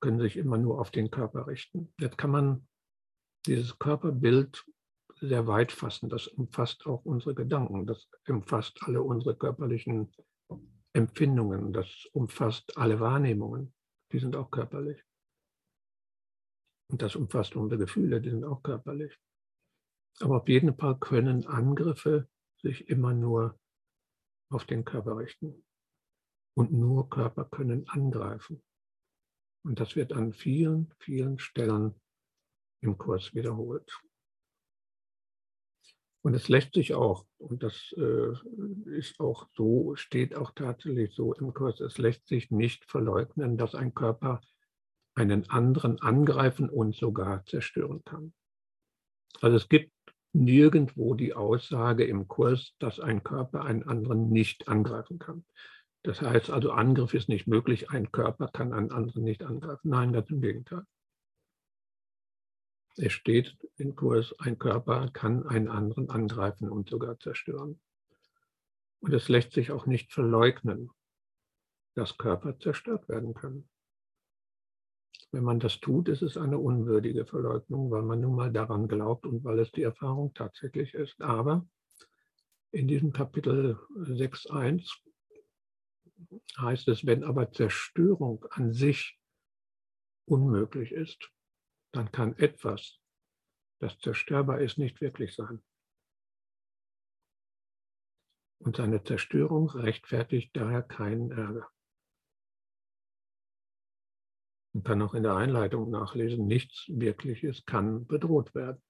[0.00, 1.92] können sich immer nur auf den Körper richten.
[1.98, 2.68] Jetzt kann man
[3.46, 4.66] dieses Körperbild
[5.20, 6.08] sehr weit fassen.
[6.08, 10.12] Das umfasst auch unsere Gedanken, das umfasst alle unsere körperlichen
[10.92, 13.72] Empfindungen, das umfasst alle Wahrnehmungen.
[14.12, 15.02] die sind auch körperlich.
[16.90, 19.18] Und das umfasst unsere Gefühle, die sind auch körperlich.
[20.20, 22.28] Aber auf jeden Fall können Angriffe
[22.62, 23.58] sich immer nur
[24.50, 25.64] auf den Körper richten.
[26.56, 28.62] Und nur Körper können angreifen.
[29.64, 32.00] Und das wird an vielen, vielen Stellen
[32.80, 33.90] im Kurs wiederholt.
[36.26, 38.32] Und es lässt sich auch, und das äh,
[38.90, 43.76] ist auch so, steht auch tatsächlich so im Kurs, es lässt sich nicht verleugnen, dass
[43.76, 44.40] ein Körper
[45.14, 48.32] einen anderen angreifen und sogar zerstören kann.
[49.40, 49.92] Also es gibt
[50.32, 55.44] nirgendwo die Aussage im Kurs, dass ein Körper einen anderen nicht angreifen kann.
[56.02, 59.90] Das heißt also, Angriff ist nicht möglich, ein Körper kann einen anderen nicht angreifen.
[59.90, 60.82] Nein, ganz im Gegenteil.
[62.96, 67.78] Es steht im Kurs, ein Körper kann einen anderen angreifen und sogar zerstören.
[69.00, 70.90] Und es lässt sich auch nicht verleugnen,
[71.94, 73.68] dass Körper zerstört werden können.
[75.30, 79.26] Wenn man das tut, ist es eine unwürdige Verleugnung, weil man nun mal daran glaubt
[79.26, 81.20] und weil es die Erfahrung tatsächlich ist.
[81.20, 81.68] Aber
[82.70, 84.90] in diesem Kapitel 6.1
[86.58, 89.18] heißt es, wenn aber Zerstörung an sich
[90.24, 91.30] unmöglich ist,
[91.96, 93.00] dann kann etwas,
[93.80, 95.62] das zerstörbar ist, nicht wirklich sein.
[98.58, 101.70] Und seine Zerstörung rechtfertigt daher keinen Ärger.
[104.72, 108.82] Man kann auch in der Einleitung nachlesen, nichts Wirkliches kann bedroht werden.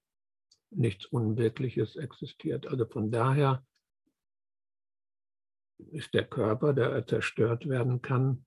[0.70, 2.66] Nichts Unwirkliches existiert.
[2.66, 3.64] Also von daher
[5.92, 8.44] ist der Körper, der zerstört werden kann,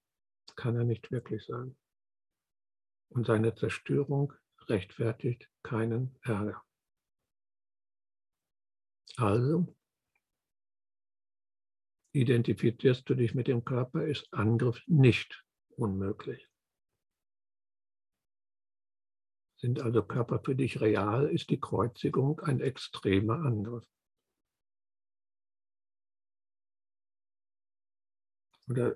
[0.55, 1.77] kann er nicht wirklich sein.
[3.09, 4.33] Und seine Zerstörung
[4.69, 6.63] rechtfertigt keinen Ärger.
[9.17, 9.75] Also
[12.13, 15.43] identifizierst du dich mit dem Körper, ist Angriff nicht
[15.75, 16.49] unmöglich.
[19.57, 23.85] Sind also Körper für dich real, ist die Kreuzigung ein extremer Angriff.
[28.69, 28.95] Oder äh,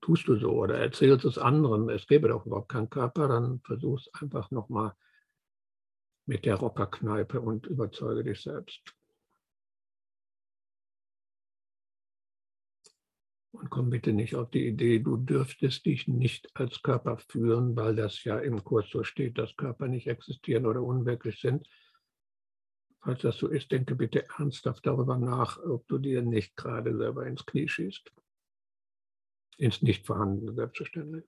[0.00, 4.10] tust du so oder erzählst es anderen, es gäbe doch überhaupt keinen Körper, dann versuchst
[4.20, 4.94] einfach nochmal
[6.26, 8.94] mit der Rockerkneipe und überzeuge dich selbst.
[13.50, 17.96] Und komm bitte nicht auf die Idee, du dürftest dich nicht als Körper führen, weil
[17.96, 21.66] das ja im Kurs so steht, dass Körper nicht existieren oder unwirklich sind.
[23.00, 27.26] Falls das so ist, denke bitte ernsthaft darüber nach, ob du dir nicht gerade selber
[27.26, 28.12] ins Knie schießt.
[29.58, 31.24] Ins nicht vorhandene Selbstverständnis.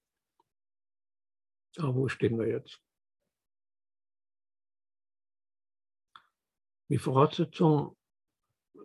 [1.77, 2.81] Aber wo stehen wir jetzt?
[6.89, 7.97] Die Voraussetzung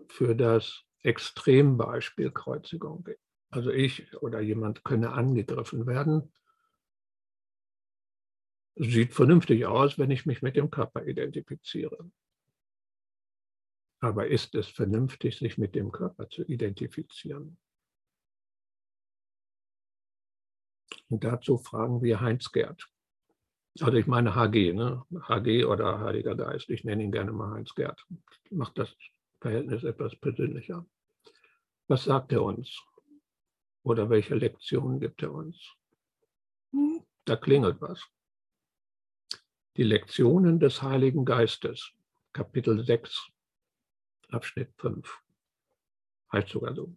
[0.10, 3.08] für das Extrembeispiel Kreuzigung
[3.55, 6.34] also ich oder jemand könne angegriffen werden,
[8.75, 12.12] sieht vernünftig aus, wenn ich mich mit dem Körper identifiziere.
[14.01, 17.58] Aber ist es vernünftig, sich mit dem Körper zu identifizieren?
[21.10, 22.89] Und dazu fragen wir Heinz Gerd.
[23.80, 25.06] Also ich meine HG, ne?
[25.28, 26.70] HG oder Heiliger Geist.
[26.70, 28.06] Ich nenne ihn gerne mal Heinz Gerd.
[28.50, 28.96] Macht das
[29.41, 30.86] Verhältnis etwas persönlicher.
[31.88, 32.82] Was sagt er uns?
[33.84, 35.76] Oder welche Lektionen gibt er uns?
[36.72, 38.02] Hm, da klingelt was.
[39.78, 41.91] Die Lektionen des Heiligen Geistes,
[42.32, 43.30] Kapitel 6,
[44.30, 45.22] Abschnitt 5.
[46.32, 46.96] Heißt sogar so.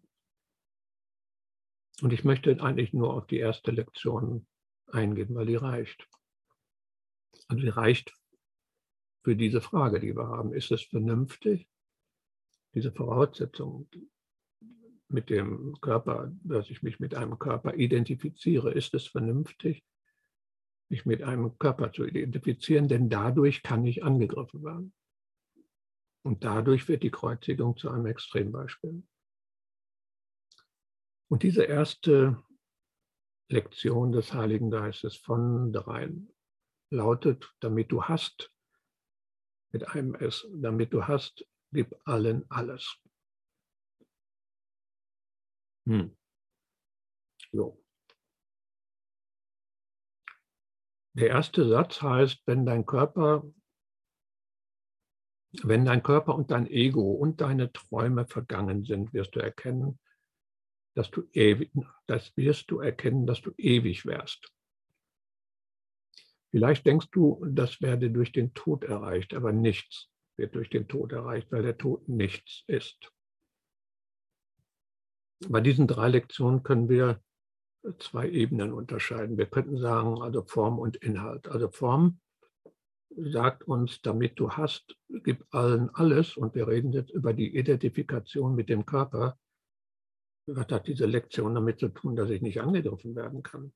[2.00, 4.46] Und ich möchte eigentlich nur auf die erste Lektion
[4.86, 6.08] eingehen, weil die reicht.
[7.48, 8.14] Also die reicht
[9.24, 10.52] für diese Frage, die wir haben.
[10.52, 11.68] Ist es vernünftig,
[12.74, 13.88] diese Voraussetzung,
[15.08, 18.72] mit dem Körper, dass ich mich mit einem Körper identifiziere.
[18.72, 19.82] Ist es vernünftig,
[20.90, 22.88] mich mit einem Körper zu identifizieren?
[22.88, 24.92] Denn dadurch kann ich angegriffen werden.
[26.22, 29.02] Und dadurch wird die Kreuzigung zu einem Extrembeispiel.
[31.28, 32.42] Und diese erste
[33.50, 36.34] Lektion des Heiligen Geistes von dreien
[36.90, 38.52] lautet, damit du hast,
[39.70, 42.98] mit einem S, damit du hast, gib allen alles.
[45.86, 46.16] Hm.
[47.52, 47.82] So.
[51.14, 53.44] Der erste Satz heißt, wenn dein Körper,
[55.62, 59.98] wenn dein Körper und dein Ego und deine Träume vergangen sind, wirst du erkennen,
[60.94, 61.70] dass du ewig,
[62.06, 64.52] das wirst du erkennen, dass du ewig wärst.
[66.50, 71.12] Vielleicht denkst du, das werde durch den Tod erreicht, aber nichts wird durch den Tod
[71.12, 73.12] erreicht, weil der Tod nichts ist.
[75.48, 77.22] Bei diesen drei Lektionen können wir
[77.98, 79.38] zwei Ebenen unterscheiden.
[79.38, 81.48] Wir könnten sagen, also Form und Inhalt.
[81.48, 82.20] Also Form
[83.16, 86.36] sagt uns, damit du hast, gib allen alles.
[86.36, 89.38] Und wir reden jetzt über die Identifikation mit dem Körper.
[90.50, 93.72] Was hat diese Lektion damit zu tun, dass ich nicht angegriffen werden kann?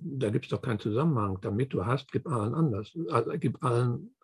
[0.00, 1.40] Da gibt es doch keinen Zusammenhang.
[1.40, 2.96] Damit du hast, gib allen anders.
[3.10, 4.14] Also gib allen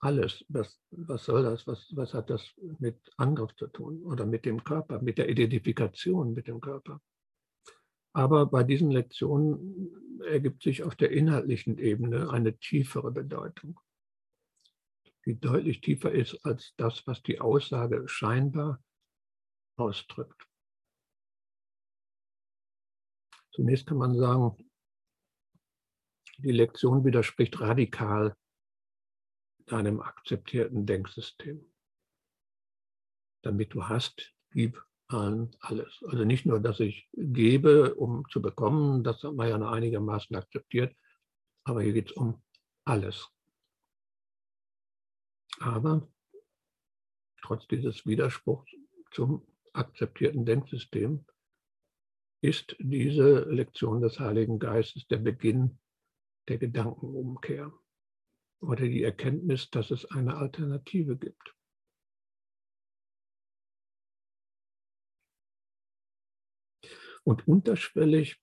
[0.00, 0.44] alles.
[0.48, 1.66] Was, was soll das?
[1.68, 4.02] Was, was hat das mit Angriff zu tun?
[4.02, 7.00] Oder mit dem Körper, mit der Identifikation mit dem Körper?
[8.12, 13.78] Aber bei diesen Lektionen ergibt sich auf der inhaltlichen Ebene eine tiefere Bedeutung,
[15.28, 18.82] die deutlich tiefer ist als das, was die Aussage scheinbar
[19.76, 20.48] ausdrückt.
[23.52, 24.56] Zunächst kann man sagen,
[26.38, 28.34] die Lektion widerspricht radikal
[29.66, 31.70] deinem akzeptierten Denksystem.
[33.42, 36.02] Damit du hast, gib allen alles.
[36.06, 40.96] Also nicht nur, dass ich gebe, um zu bekommen, das hat man ja einigermaßen akzeptiert,
[41.64, 42.42] aber hier geht es um
[42.86, 43.28] alles.
[45.60, 46.08] Aber
[47.42, 48.70] trotz dieses Widerspruchs
[49.10, 51.24] zum akzeptierten Denksystem
[52.40, 55.78] ist diese Lektion des Heiligen Geistes der Beginn
[56.48, 57.72] der Gedankenumkehr
[58.60, 61.54] oder die Erkenntnis, dass es eine Alternative gibt.
[67.24, 68.40] Und unterschwellig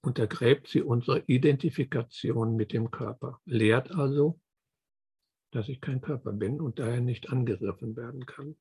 [0.00, 4.40] untergräbt sie unsere Identifikation mit dem Körper, lehrt also,
[5.52, 8.56] dass ich kein Körper bin und daher nicht angegriffen werden kann.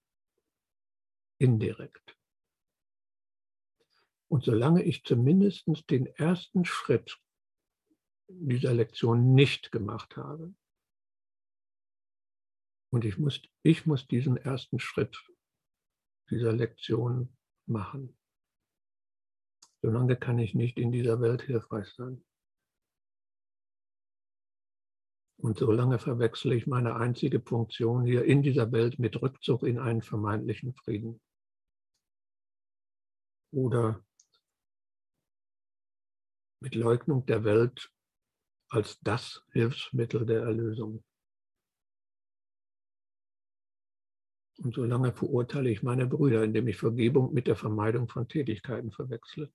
[1.40, 2.18] Indirekt.
[4.28, 7.18] Und solange ich zumindest den ersten Schritt
[8.28, 10.54] dieser Lektion nicht gemacht habe,
[12.94, 15.18] und ich muss, ich muss diesen ersten Schritt
[16.30, 17.36] dieser Lektion
[17.66, 18.18] machen,
[19.82, 22.24] solange kann ich nicht in dieser Welt hilfreich sein.
[25.42, 30.04] Und solange verwechsle ich meine einzige Funktion hier in dieser Welt mit Rückzug in einen
[30.04, 31.20] vermeintlichen Frieden.
[33.52, 34.06] Oder
[36.60, 37.92] mit Leugnung der Welt
[38.70, 41.04] als das Hilfsmittel der Erlösung.
[44.60, 49.52] Und solange verurteile ich meine Brüder, indem ich Vergebung mit der Vermeidung von Tätigkeiten verwechsle.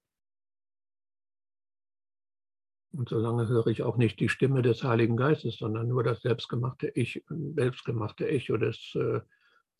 [2.96, 6.88] Und solange höre ich auch nicht die Stimme des Heiligen Geistes, sondern nur das selbstgemachte
[6.94, 9.20] Ich, selbstgemachte Echo des äh,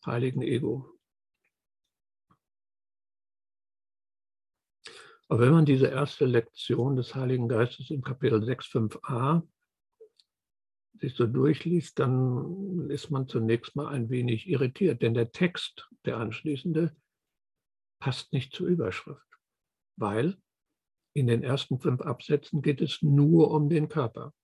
[0.05, 0.87] heiligen Ego.
[5.27, 9.41] Aber wenn man diese erste Lektion des Heiligen Geistes im Kapitel 6.5a
[10.99, 16.17] sich so durchliest, dann ist man zunächst mal ein wenig irritiert, denn der Text, der
[16.17, 16.95] anschließende,
[17.99, 19.27] passt nicht zur Überschrift,
[19.95, 20.37] weil
[21.17, 24.35] in den ersten fünf Absätzen geht es nur um den Körper.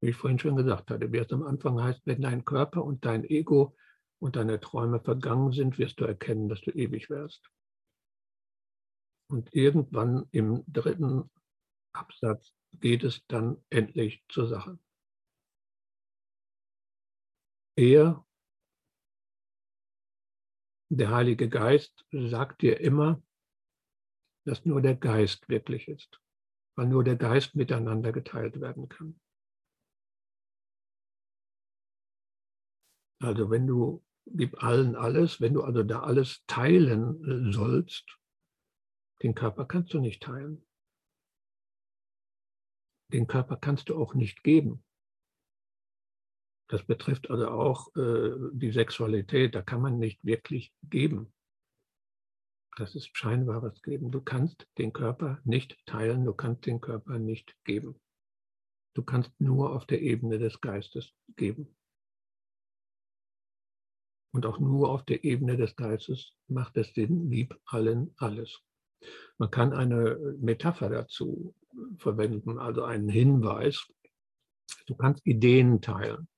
[0.00, 3.04] Wie ich vorhin schon gesagt hatte, wie es am Anfang heißt, wenn dein Körper und
[3.04, 3.76] dein Ego
[4.18, 7.50] und deine Träume vergangen sind, wirst du erkennen, dass du ewig wärst.
[9.30, 11.30] Und irgendwann im dritten
[11.92, 14.78] Absatz geht es dann endlich zur Sache.
[17.76, 18.24] Er
[20.88, 23.22] der Heilige Geist sagt dir immer,
[24.46, 26.20] dass nur der Geist wirklich ist,
[26.76, 29.20] weil nur der Geist miteinander geteilt werden kann.
[33.20, 38.18] Also wenn du, gib allen alles, wenn du also da alles teilen sollst,
[39.22, 40.64] den Körper kannst du nicht teilen.
[43.12, 44.84] Den Körper kannst du auch nicht geben.
[46.68, 49.54] Das betrifft also auch äh, die Sexualität.
[49.54, 51.32] Da kann man nicht wirklich geben.
[52.76, 54.10] Das ist scheinbares Geben.
[54.10, 57.98] Du kannst den Körper nicht teilen, du kannst den Körper nicht geben.
[58.94, 61.74] Du kannst nur auf der Ebene des Geistes geben.
[64.32, 68.60] Und auch nur auf der Ebene des Geistes macht es Sinn, lieb allen alles.
[69.38, 71.54] Man kann eine Metapher dazu
[71.96, 73.88] verwenden, also einen Hinweis.
[74.86, 76.28] Du kannst Ideen teilen.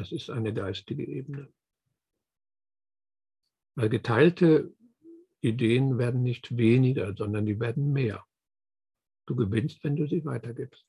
[0.00, 1.52] Das ist eine geistige Ebene.
[3.74, 4.74] Weil geteilte
[5.42, 8.26] Ideen werden nicht weniger, sondern die werden mehr.
[9.26, 10.86] Du gewinnst, wenn du sie weitergibst.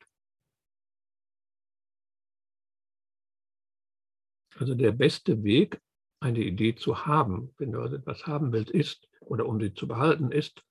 [4.55, 5.82] Also der beste Weg,
[6.22, 9.89] eine Idee zu haben, wenn du also etwas haben willst, ist, oder um sie zu
[9.89, 10.64] behalten, ist,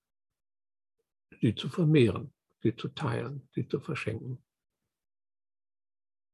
[1.42, 2.32] sie zu vermehren,
[2.62, 4.42] sie zu teilen, sie zu verschenken.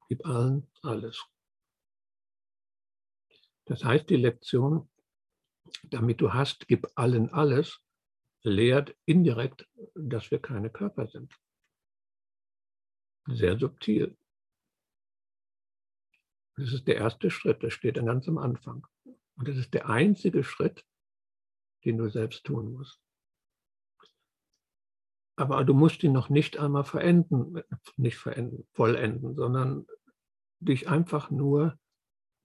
[0.09, 1.27] Gib allen alles.
[3.67, 4.89] Das heißt, die Lektion
[5.85, 7.81] damit du hast, gib allen alles,
[8.43, 11.35] lehrt indirekt, dass wir keine Körper sind.
[13.27, 14.17] Sehr subtil.
[16.57, 18.87] Das ist der erste Schritt, das steht dann ganz am Anfang.
[19.37, 20.87] Und das ist der einzige Schritt,
[21.85, 23.01] den du selbst tun musst.
[25.39, 27.63] Aber du musst ihn noch nicht einmal verenden,
[27.97, 29.87] nicht verenden, vollenden, sondern
[30.61, 31.79] dich einfach nur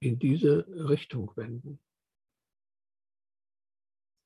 [0.02, 1.80] in diese Richtung wenden.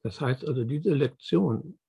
[0.04, 1.80] Das heißt also, diese Lektion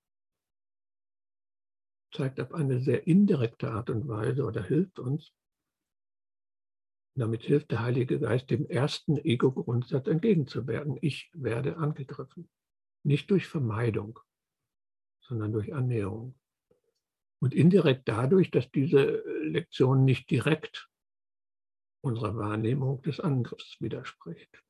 [2.13, 5.33] zeigt auf eine sehr indirekte Art und Weise oder hilft uns,
[7.15, 10.99] damit hilft der Heilige Geist dem ersten Ego-Grundsatz entgegenzuwirken.
[11.01, 12.51] Ich werde angegriffen.
[13.05, 14.19] Nicht durch Vermeidung,
[15.21, 16.39] sondern durch Annäherung.
[17.41, 20.91] Und indirekt dadurch, dass diese Lektion nicht direkt
[22.07, 24.63] unserer Wahrnehmung des Angriffs widerspricht,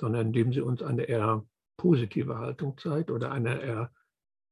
[0.00, 1.44] sondern indem sie uns eine eher
[1.76, 3.92] positive Haltung zeigt oder eine eher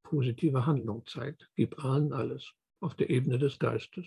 [0.03, 1.49] positive Handlung zeigt.
[1.55, 4.07] Gib allen alles auf der Ebene des Geistes.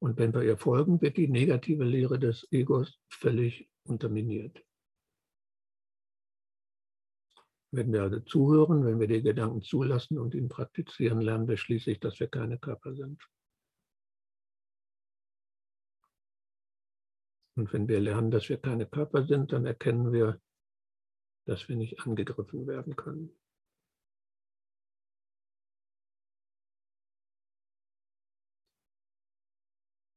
[0.00, 4.64] Und wenn wir ihr folgen, wird die negative Lehre des Egos völlig unterminiert.
[7.70, 12.00] Wenn wir also zuhören, wenn wir die Gedanken zulassen und ihn praktizieren, lernen wir schließlich,
[12.00, 13.22] dass wir keine Körper sind.
[17.58, 20.40] Und wenn wir lernen, dass wir keine Körper sind, dann erkennen wir,
[21.44, 23.36] dass wir nicht angegriffen werden können.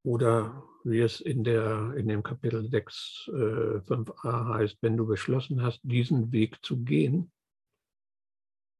[0.03, 5.63] Oder wie es in, der, in dem Kapitel 6, äh, 5a heißt, wenn du beschlossen
[5.63, 7.31] hast, diesen Weg zu gehen,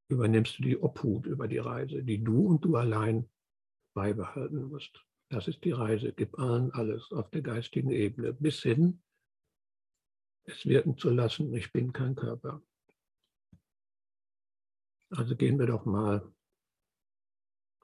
[0.08, 3.28] übernimmst du die Obhut über die Reise, die du und du allein
[3.92, 5.04] beibehalten musst.
[5.32, 6.12] Das ist die Reise.
[6.12, 9.02] Gib alles auf der geistigen Ebene, bis hin,
[10.44, 12.62] es wirken zu lassen, ich bin kein Körper.
[15.08, 16.30] Also gehen wir doch mal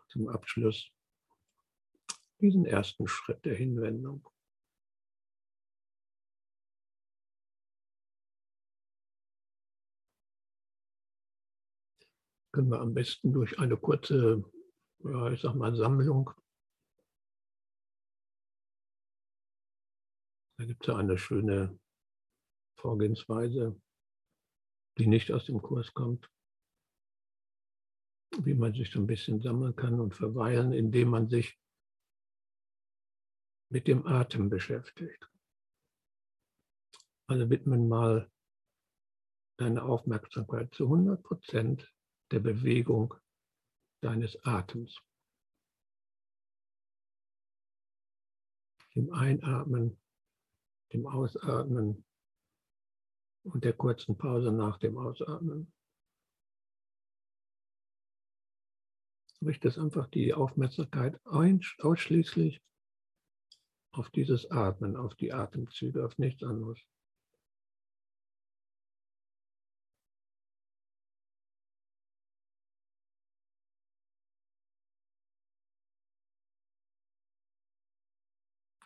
[0.09, 0.92] zum Abschluss
[2.38, 4.28] diesen ersten Schritt der Hinwendung.
[12.53, 14.44] Können wir am besten durch eine kurze,
[15.03, 16.30] ja, ich sag mal, Sammlung.
[20.59, 21.79] Da gibt es eine schöne
[22.81, 23.81] Vorgehensweise,
[24.99, 26.29] die nicht aus dem Kurs kommt,
[28.41, 31.57] wie man sich so ein bisschen sammeln kann und verweilen, indem man sich
[33.71, 35.31] mit dem Atem beschäftigt.
[37.29, 38.29] Also widmen mal
[39.59, 41.95] deine Aufmerksamkeit zu 100 Prozent
[42.33, 43.15] der Bewegung
[44.01, 45.01] deines Atems.
[48.97, 50.01] Dem Einatmen,
[50.93, 52.05] dem Ausatmen
[53.45, 55.72] und der kurzen Pause nach dem Ausatmen.
[59.41, 62.61] Richtest einfach die Aufmerksamkeit ausschließlich
[63.93, 66.78] auf dieses Atmen, auf die Atemzüge, auf nichts anderes.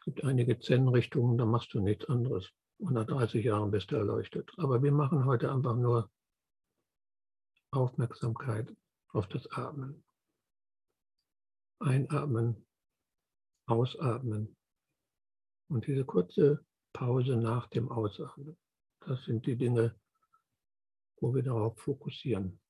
[0.03, 2.51] Es gibt einige Zen-Richtungen, da machst du nichts anderes.
[2.79, 4.51] Unter 30 Jahren bist du erleuchtet.
[4.57, 6.11] Aber wir machen heute einfach nur
[7.71, 8.77] Aufmerksamkeit
[9.11, 10.03] auf das Atmen.
[11.79, 12.67] Einatmen,
[13.67, 14.57] ausatmen,
[15.69, 18.59] und diese kurze Pause nach dem Ausatmen,
[19.07, 19.95] das sind die Dinge,
[21.21, 22.61] wo wir darauf fokussieren.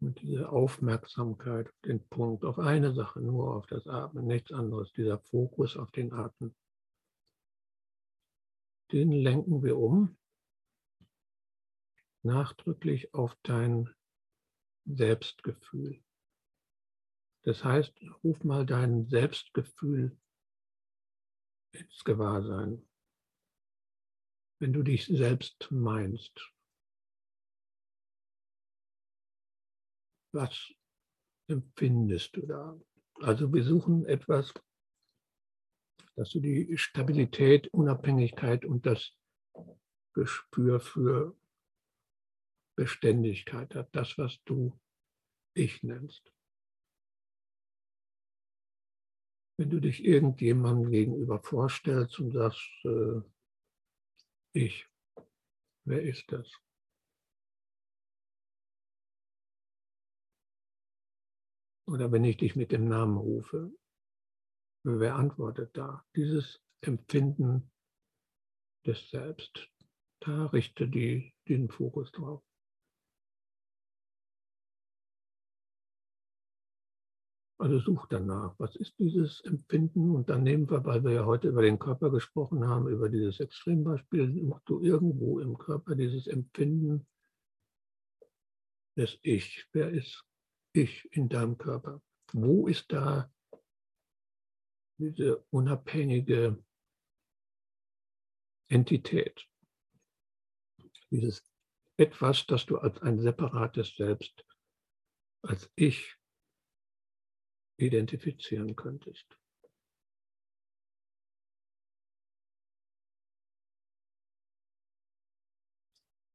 [0.00, 4.92] Mit dieser Aufmerksamkeit auf den Punkt, auf eine Sache, nur auf das Atmen, nichts anderes,
[4.92, 6.54] dieser Fokus auf den Atmen.
[8.92, 10.16] Den lenken wir um,
[12.22, 13.88] nachdrücklich auf dein
[14.84, 16.02] Selbstgefühl.
[17.42, 20.16] Das heißt, ruf mal dein Selbstgefühl
[21.72, 22.86] ins Gewahrsein.
[24.58, 26.52] Wenn du dich selbst meinst,
[30.36, 30.72] was
[31.48, 32.78] empfindest du da?
[33.20, 34.52] Also wir suchen etwas,
[36.14, 39.12] dass du die Stabilität, Unabhängigkeit und das
[40.14, 41.36] Gespür für
[42.76, 44.78] Beständigkeit hat, das, was du
[45.54, 46.32] ich nennst.
[49.58, 53.22] Wenn du dich irgendjemandem gegenüber vorstellst und sagst, äh,
[54.52, 54.86] ich,
[55.86, 56.50] wer ist das?
[61.86, 63.72] Oder wenn ich dich mit dem Namen rufe,
[64.82, 66.04] wer antwortet da?
[66.16, 67.70] Dieses Empfinden
[68.84, 69.70] des Selbst,
[70.20, 72.42] da richte die, den Fokus drauf.
[77.58, 80.14] Also such danach, was ist dieses Empfinden?
[80.14, 83.40] Und dann nehmen wir, weil wir ja heute über den Körper gesprochen haben, über dieses
[83.40, 87.06] Extrembeispiel, such du irgendwo im Körper dieses Empfinden
[88.98, 89.66] des Ich.
[89.72, 90.25] Wer ist
[90.76, 92.02] Ich in deinem Körper?
[92.34, 93.32] Wo ist da
[94.98, 96.62] diese unabhängige
[98.68, 99.48] Entität?
[101.10, 101.42] Dieses
[101.96, 104.44] etwas, das du als ein separates Selbst,
[105.40, 106.18] als Ich
[107.78, 109.38] identifizieren könntest.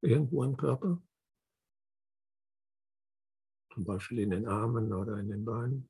[0.02, 1.00] Irgendwo im Körper,
[3.74, 5.90] zum Beispiel in den Armen oder in den Beinen.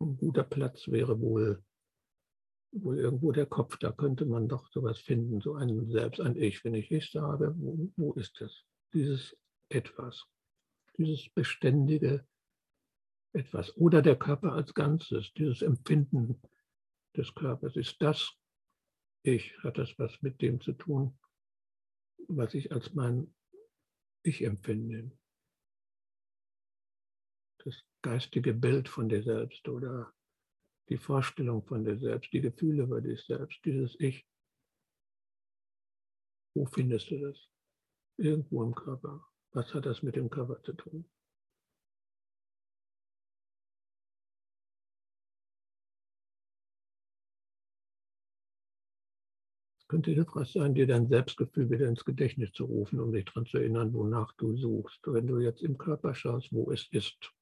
[0.00, 1.62] Ein guter Platz wäre wohl
[2.72, 6.64] wohl irgendwo der Kopf, da könnte man doch sowas finden, so ein Selbst, ein Ich.
[6.64, 8.64] Wenn ich Ich sage, wo, wo ist es?
[8.92, 9.36] Dieses
[9.68, 10.26] Etwas,
[10.96, 12.26] dieses beständige
[13.32, 13.76] Etwas.
[13.76, 16.40] Oder der Körper als Ganzes, dieses Empfinden
[17.18, 17.76] des Körpers.
[17.76, 18.32] Ist das
[19.22, 19.58] Ich?
[19.62, 21.18] Hat das was mit dem zu tun,
[22.28, 23.34] was ich als mein
[24.22, 25.10] Ich empfinde?
[27.64, 30.14] Das geistige Bild von dir selbst oder
[30.88, 34.26] die Vorstellung von dir selbst, die Gefühle über dich selbst, dieses Ich.
[36.54, 37.48] Wo findest du das?
[38.16, 39.24] Irgendwo im Körper.
[39.52, 41.10] Was hat das mit dem Körper zu tun?
[49.88, 53.58] Könnte hilfreich sein, dir dein Selbstgefühl wieder ins Gedächtnis zu rufen, um dich daran zu
[53.58, 55.00] erinnern, wonach du suchst.
[55.06, 57.32] Wenn du jetzt im Körper schaust, wo es ist,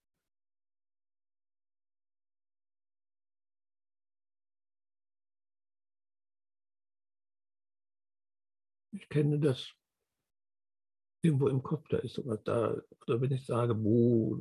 [8.93, 9.73] ich kenne das
[11.23, 12.77] irgendwo im Kopf, da ist sowas da.
[13.07, 14.39] Oder wenn ich sage, wo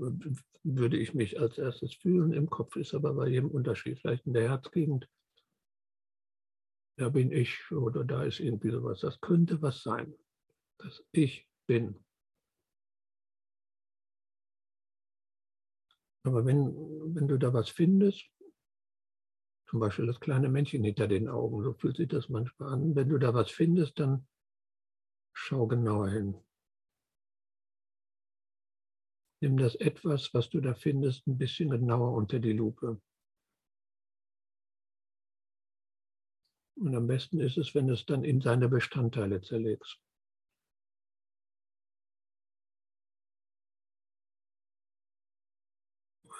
[0.63, 3.99] würde ich mich als erstes fühlen, im Kopf ist aber bei jedem Unterschied.
[3.99, 5.07] Vielleicht in der Herzgegend,
[6.97, 9.01] da bin ich oder da ist irgendwie sowas.
[9.01, 10.13] Das könnte was sein,
[10.79, 12.03] dass ich bin.
[16.23, 16.73] Aber wenn,
[17.15, 18.25] wenn du da was findest,
[19.69, 23.09] zum Beispiel das kleine Männchen hinter den Augen, so fühlt sich das manchmal an, wenn
[23.09, 24.25] du da was findest, dann
[25.37, 26.33] Schau genauer hin.
[29.41, 33.01] Nimm das etwas, was du da findest, ein bisschen genauer unter die Lupe.
[36.75, 39.99] Und am besten ist es, wenn du es dann in seine Bestandteile zerlegst.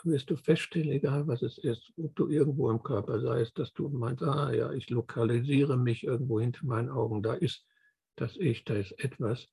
[0.06, 3.74] wirst du feststellen, egal was es ist, ob du irgendwo im Körper sei es, dass
[3.74, 7.66] du meinst, ah ja, ich lokalisiere mich irgendwo hinter meinen Augen, da ist
[8.16, 9.50] das Ich, da ist etwas.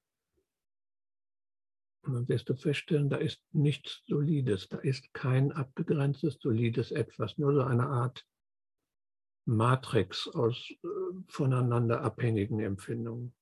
[2.03, 7.39] Und dann wirst du feststellen, da ist nichts Solides, da ist kein abgegrenztes, solides Etwas,
[7.39, 8.27] nur so eine Art
[9.45, 10.87] Matrix aus äh,
[11.29, 13.35] voneinander abhängigen Empfindungen.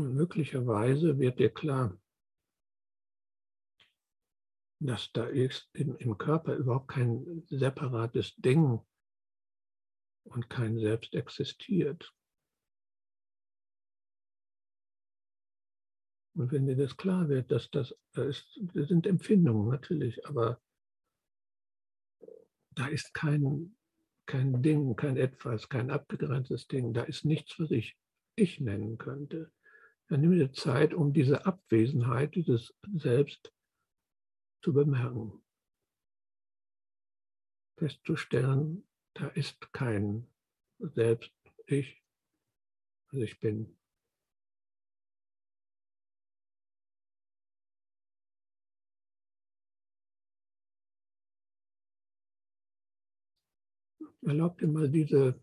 [0.00, 1.98] möglicherweise wird dir klar,
[4.82, 8.80] dass da ist im, im Körper überhaupt kein separates Ding
[10.24, 12.14] und kein Selbst existiert.
[16.34, 20.60] Und wenn dir das klar wird, dass das, ist, das sind Empfindungen natürlich, aber
[22.70, 23.76] da ist kein,
[24.26, 27.96] kein Ding, kein Etwas, kein abgegrenztes Ding, da ist nichts, was ich
[28.36, 29.52] ich nennen könnte
[30.10, 33.52] dann nimm dir Zeit, um diese Abwesenheit, dieses Selbst
[34.60, 35.40] zu bemerken.
[37.78, 38.82] Festzustellen,
[39.20, 40.26] da ist kein
[40.78, 41.30] selbst
[41.66, 42.02] ich,
[43.08, 43.76] also ich bin.
[54.22, 55.42] Erlaubt mal diese,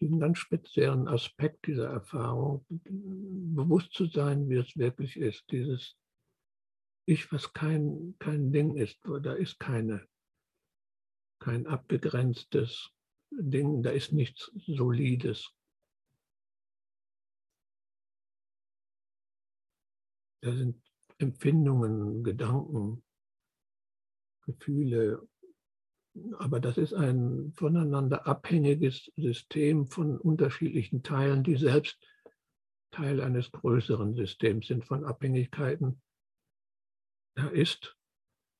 [0.00, 5.44] diesen ganz speziellen Aspekt dieser Erfahrung, bewusst zu sein, wie es wirklich ist.
[5.50, 5.96] Dieses
[7.06, 10.06] Ich, was kein, kein Ding ist, da ist keine,
[11.48, 12.90] kein abgegrenztes
[13.30, 15.50] Ding, da ist nichts Solides.
[20.42, 20.82] Da sind
[21.16, 23.02] Empfindungen, Gedanken,
[24.44, 25.26] Gefühle,
[26.36, 31.98] aber das ist ein voneinander abhängiges System von unterschiedlichen Teilen, die selbst
[32.90, 36.02] Teil eines größeren Systems sind von Abhängigkeiten.
[37.36, 37.97] Da ist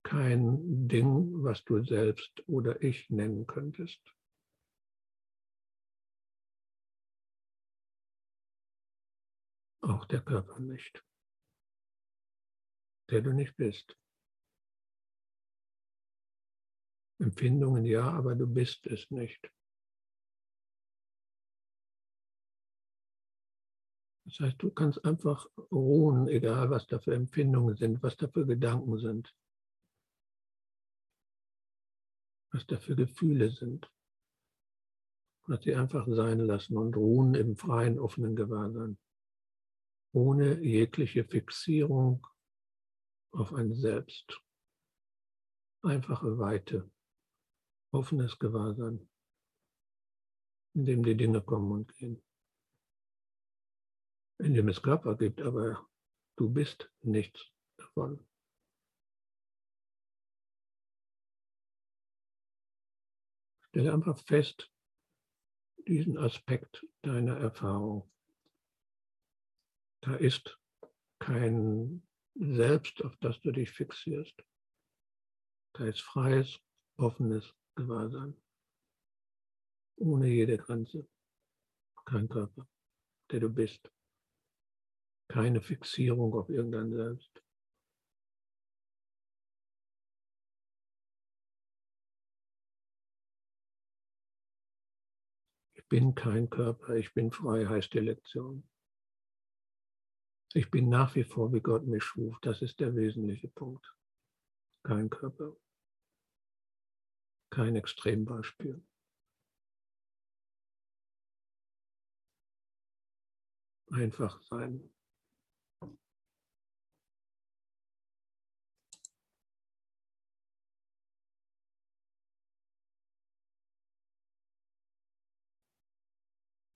[0.08, 4.00] kein Ding, was du selbst oder ich nennen könntest.
[9.82, 11.04] Auch der Körper nicht,
[13.10, 13.98] der du nicht bist.
[17.20, 19.50] Empfindungen ja, aber du bist es nicht.
[24.24, 28.46] Das heißt, du kannst einfach ruhen, egal was da für Empfindungen sind, was da für
[28.46, 29.34] Gedanken sind,
[32.58, 33.88] was da für Gefühle sind.
[35.46, 38.98] Und sie einfach sein lassen und ruhen im freien, offenen Gewahrsein,
[40.12, 42.26] ohne jegliche Fixierung
[43.30, 44.42] auf ein Selbst.
[45.82, 46.90] Einfache Weite
[47.92, 49.08] offenes Gewahrsein,
[50.74, 52.22] in dem die Dinge kommen und gehen,
[54.38, 55.88] in dem es Körper gibt, aber
[56.36, 57.40] du bist nichts
[57.78, 58.26] davon.
[63.78, 64.72] Stelle einfach fest,
[65.86, 68.10] diesen Aspekt deiner Erfahrung.
[70.00, 70.58] Da ist
[71.20, 72.02] kein
[72.34, 74.44] Selbst, auf das du dich fixierst.
[75.74, 76.58] Da ist freies,
[76.96, 78.36] offenes Gewahrsein.
[79.94, 81.08] Ohne jede Grenze.
[82.04, 82.66] Kein Körper,
[83.30, 83.92] der du bist.
[85.28, 87.44] Keine Fixierung auf irgendein Selbst.
[95.88, 98.68] Bin kein Körper, ich bin frei, heißt die Lektion.
[100.54, 102.38] Ich bin nach wie vor, wie Gott mich schuf.
[102.40, 103.94] Das ist der wesentliche Punkt.
[104.82, 105.56] Kein Körper
[107.50, 108.84] kein Extrembeispiel.
[113.90, 114.90] Einfach sein.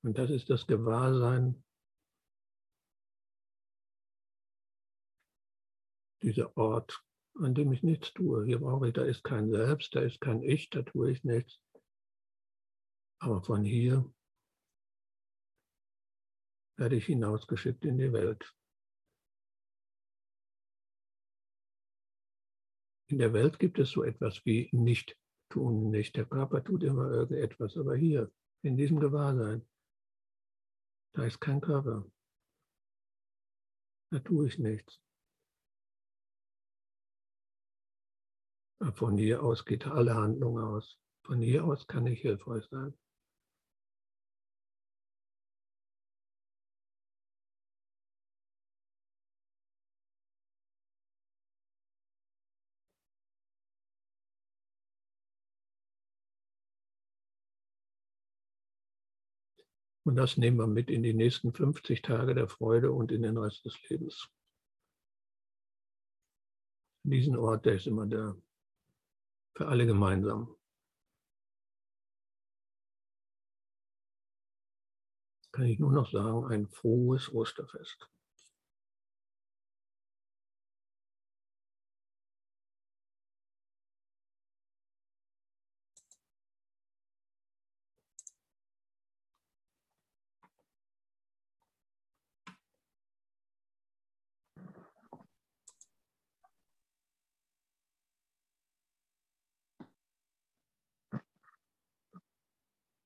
[0.02, 1.62] Und das ist das Gewahrsein
[6.22, 7.04] dieser Ort
[7.36, 8.44] an dem ich nichts tue.
[8.44, 11.60] Hier brauche ich, da ist kein Selbst, da ist kein Ich, da tue ich nichts.
[13.20, 14.12] Aber von hier
[16.76, 18.54] werde ich hinausgeschickt in die Welt.
[23.08, 25.16] In der Welt gibt es so etwas wie nicht
[25.50, 26.16] tun, nicht.
[26.16, 28.32] Der Körper tut immer irgendetwas, aber hier,
[28.62, 29.68] in diesem Gewahrsein,
[31.12, 32.04] da ist kein Körper.
[34.10, 35.00] Da tue ich nichts.
[38.94, 40.98] Von hier aus geht alle Handlung aus.
[41.24, 42.94] Von hier aus kann ich hilfreich sein.
[60.04, 63.38] Und das nehmen wir mit in die nächsten 50 Tage der Freude und in den
[63.38, 64.28] Rest des Lebens.
[67.04, 68.36] Diesen Ort, der ist immer der
[69.56, 70.56] für alle gemeinsam.
[75.52, 78.08] Kann ich nur noch sagen, ein frohes Osterfest.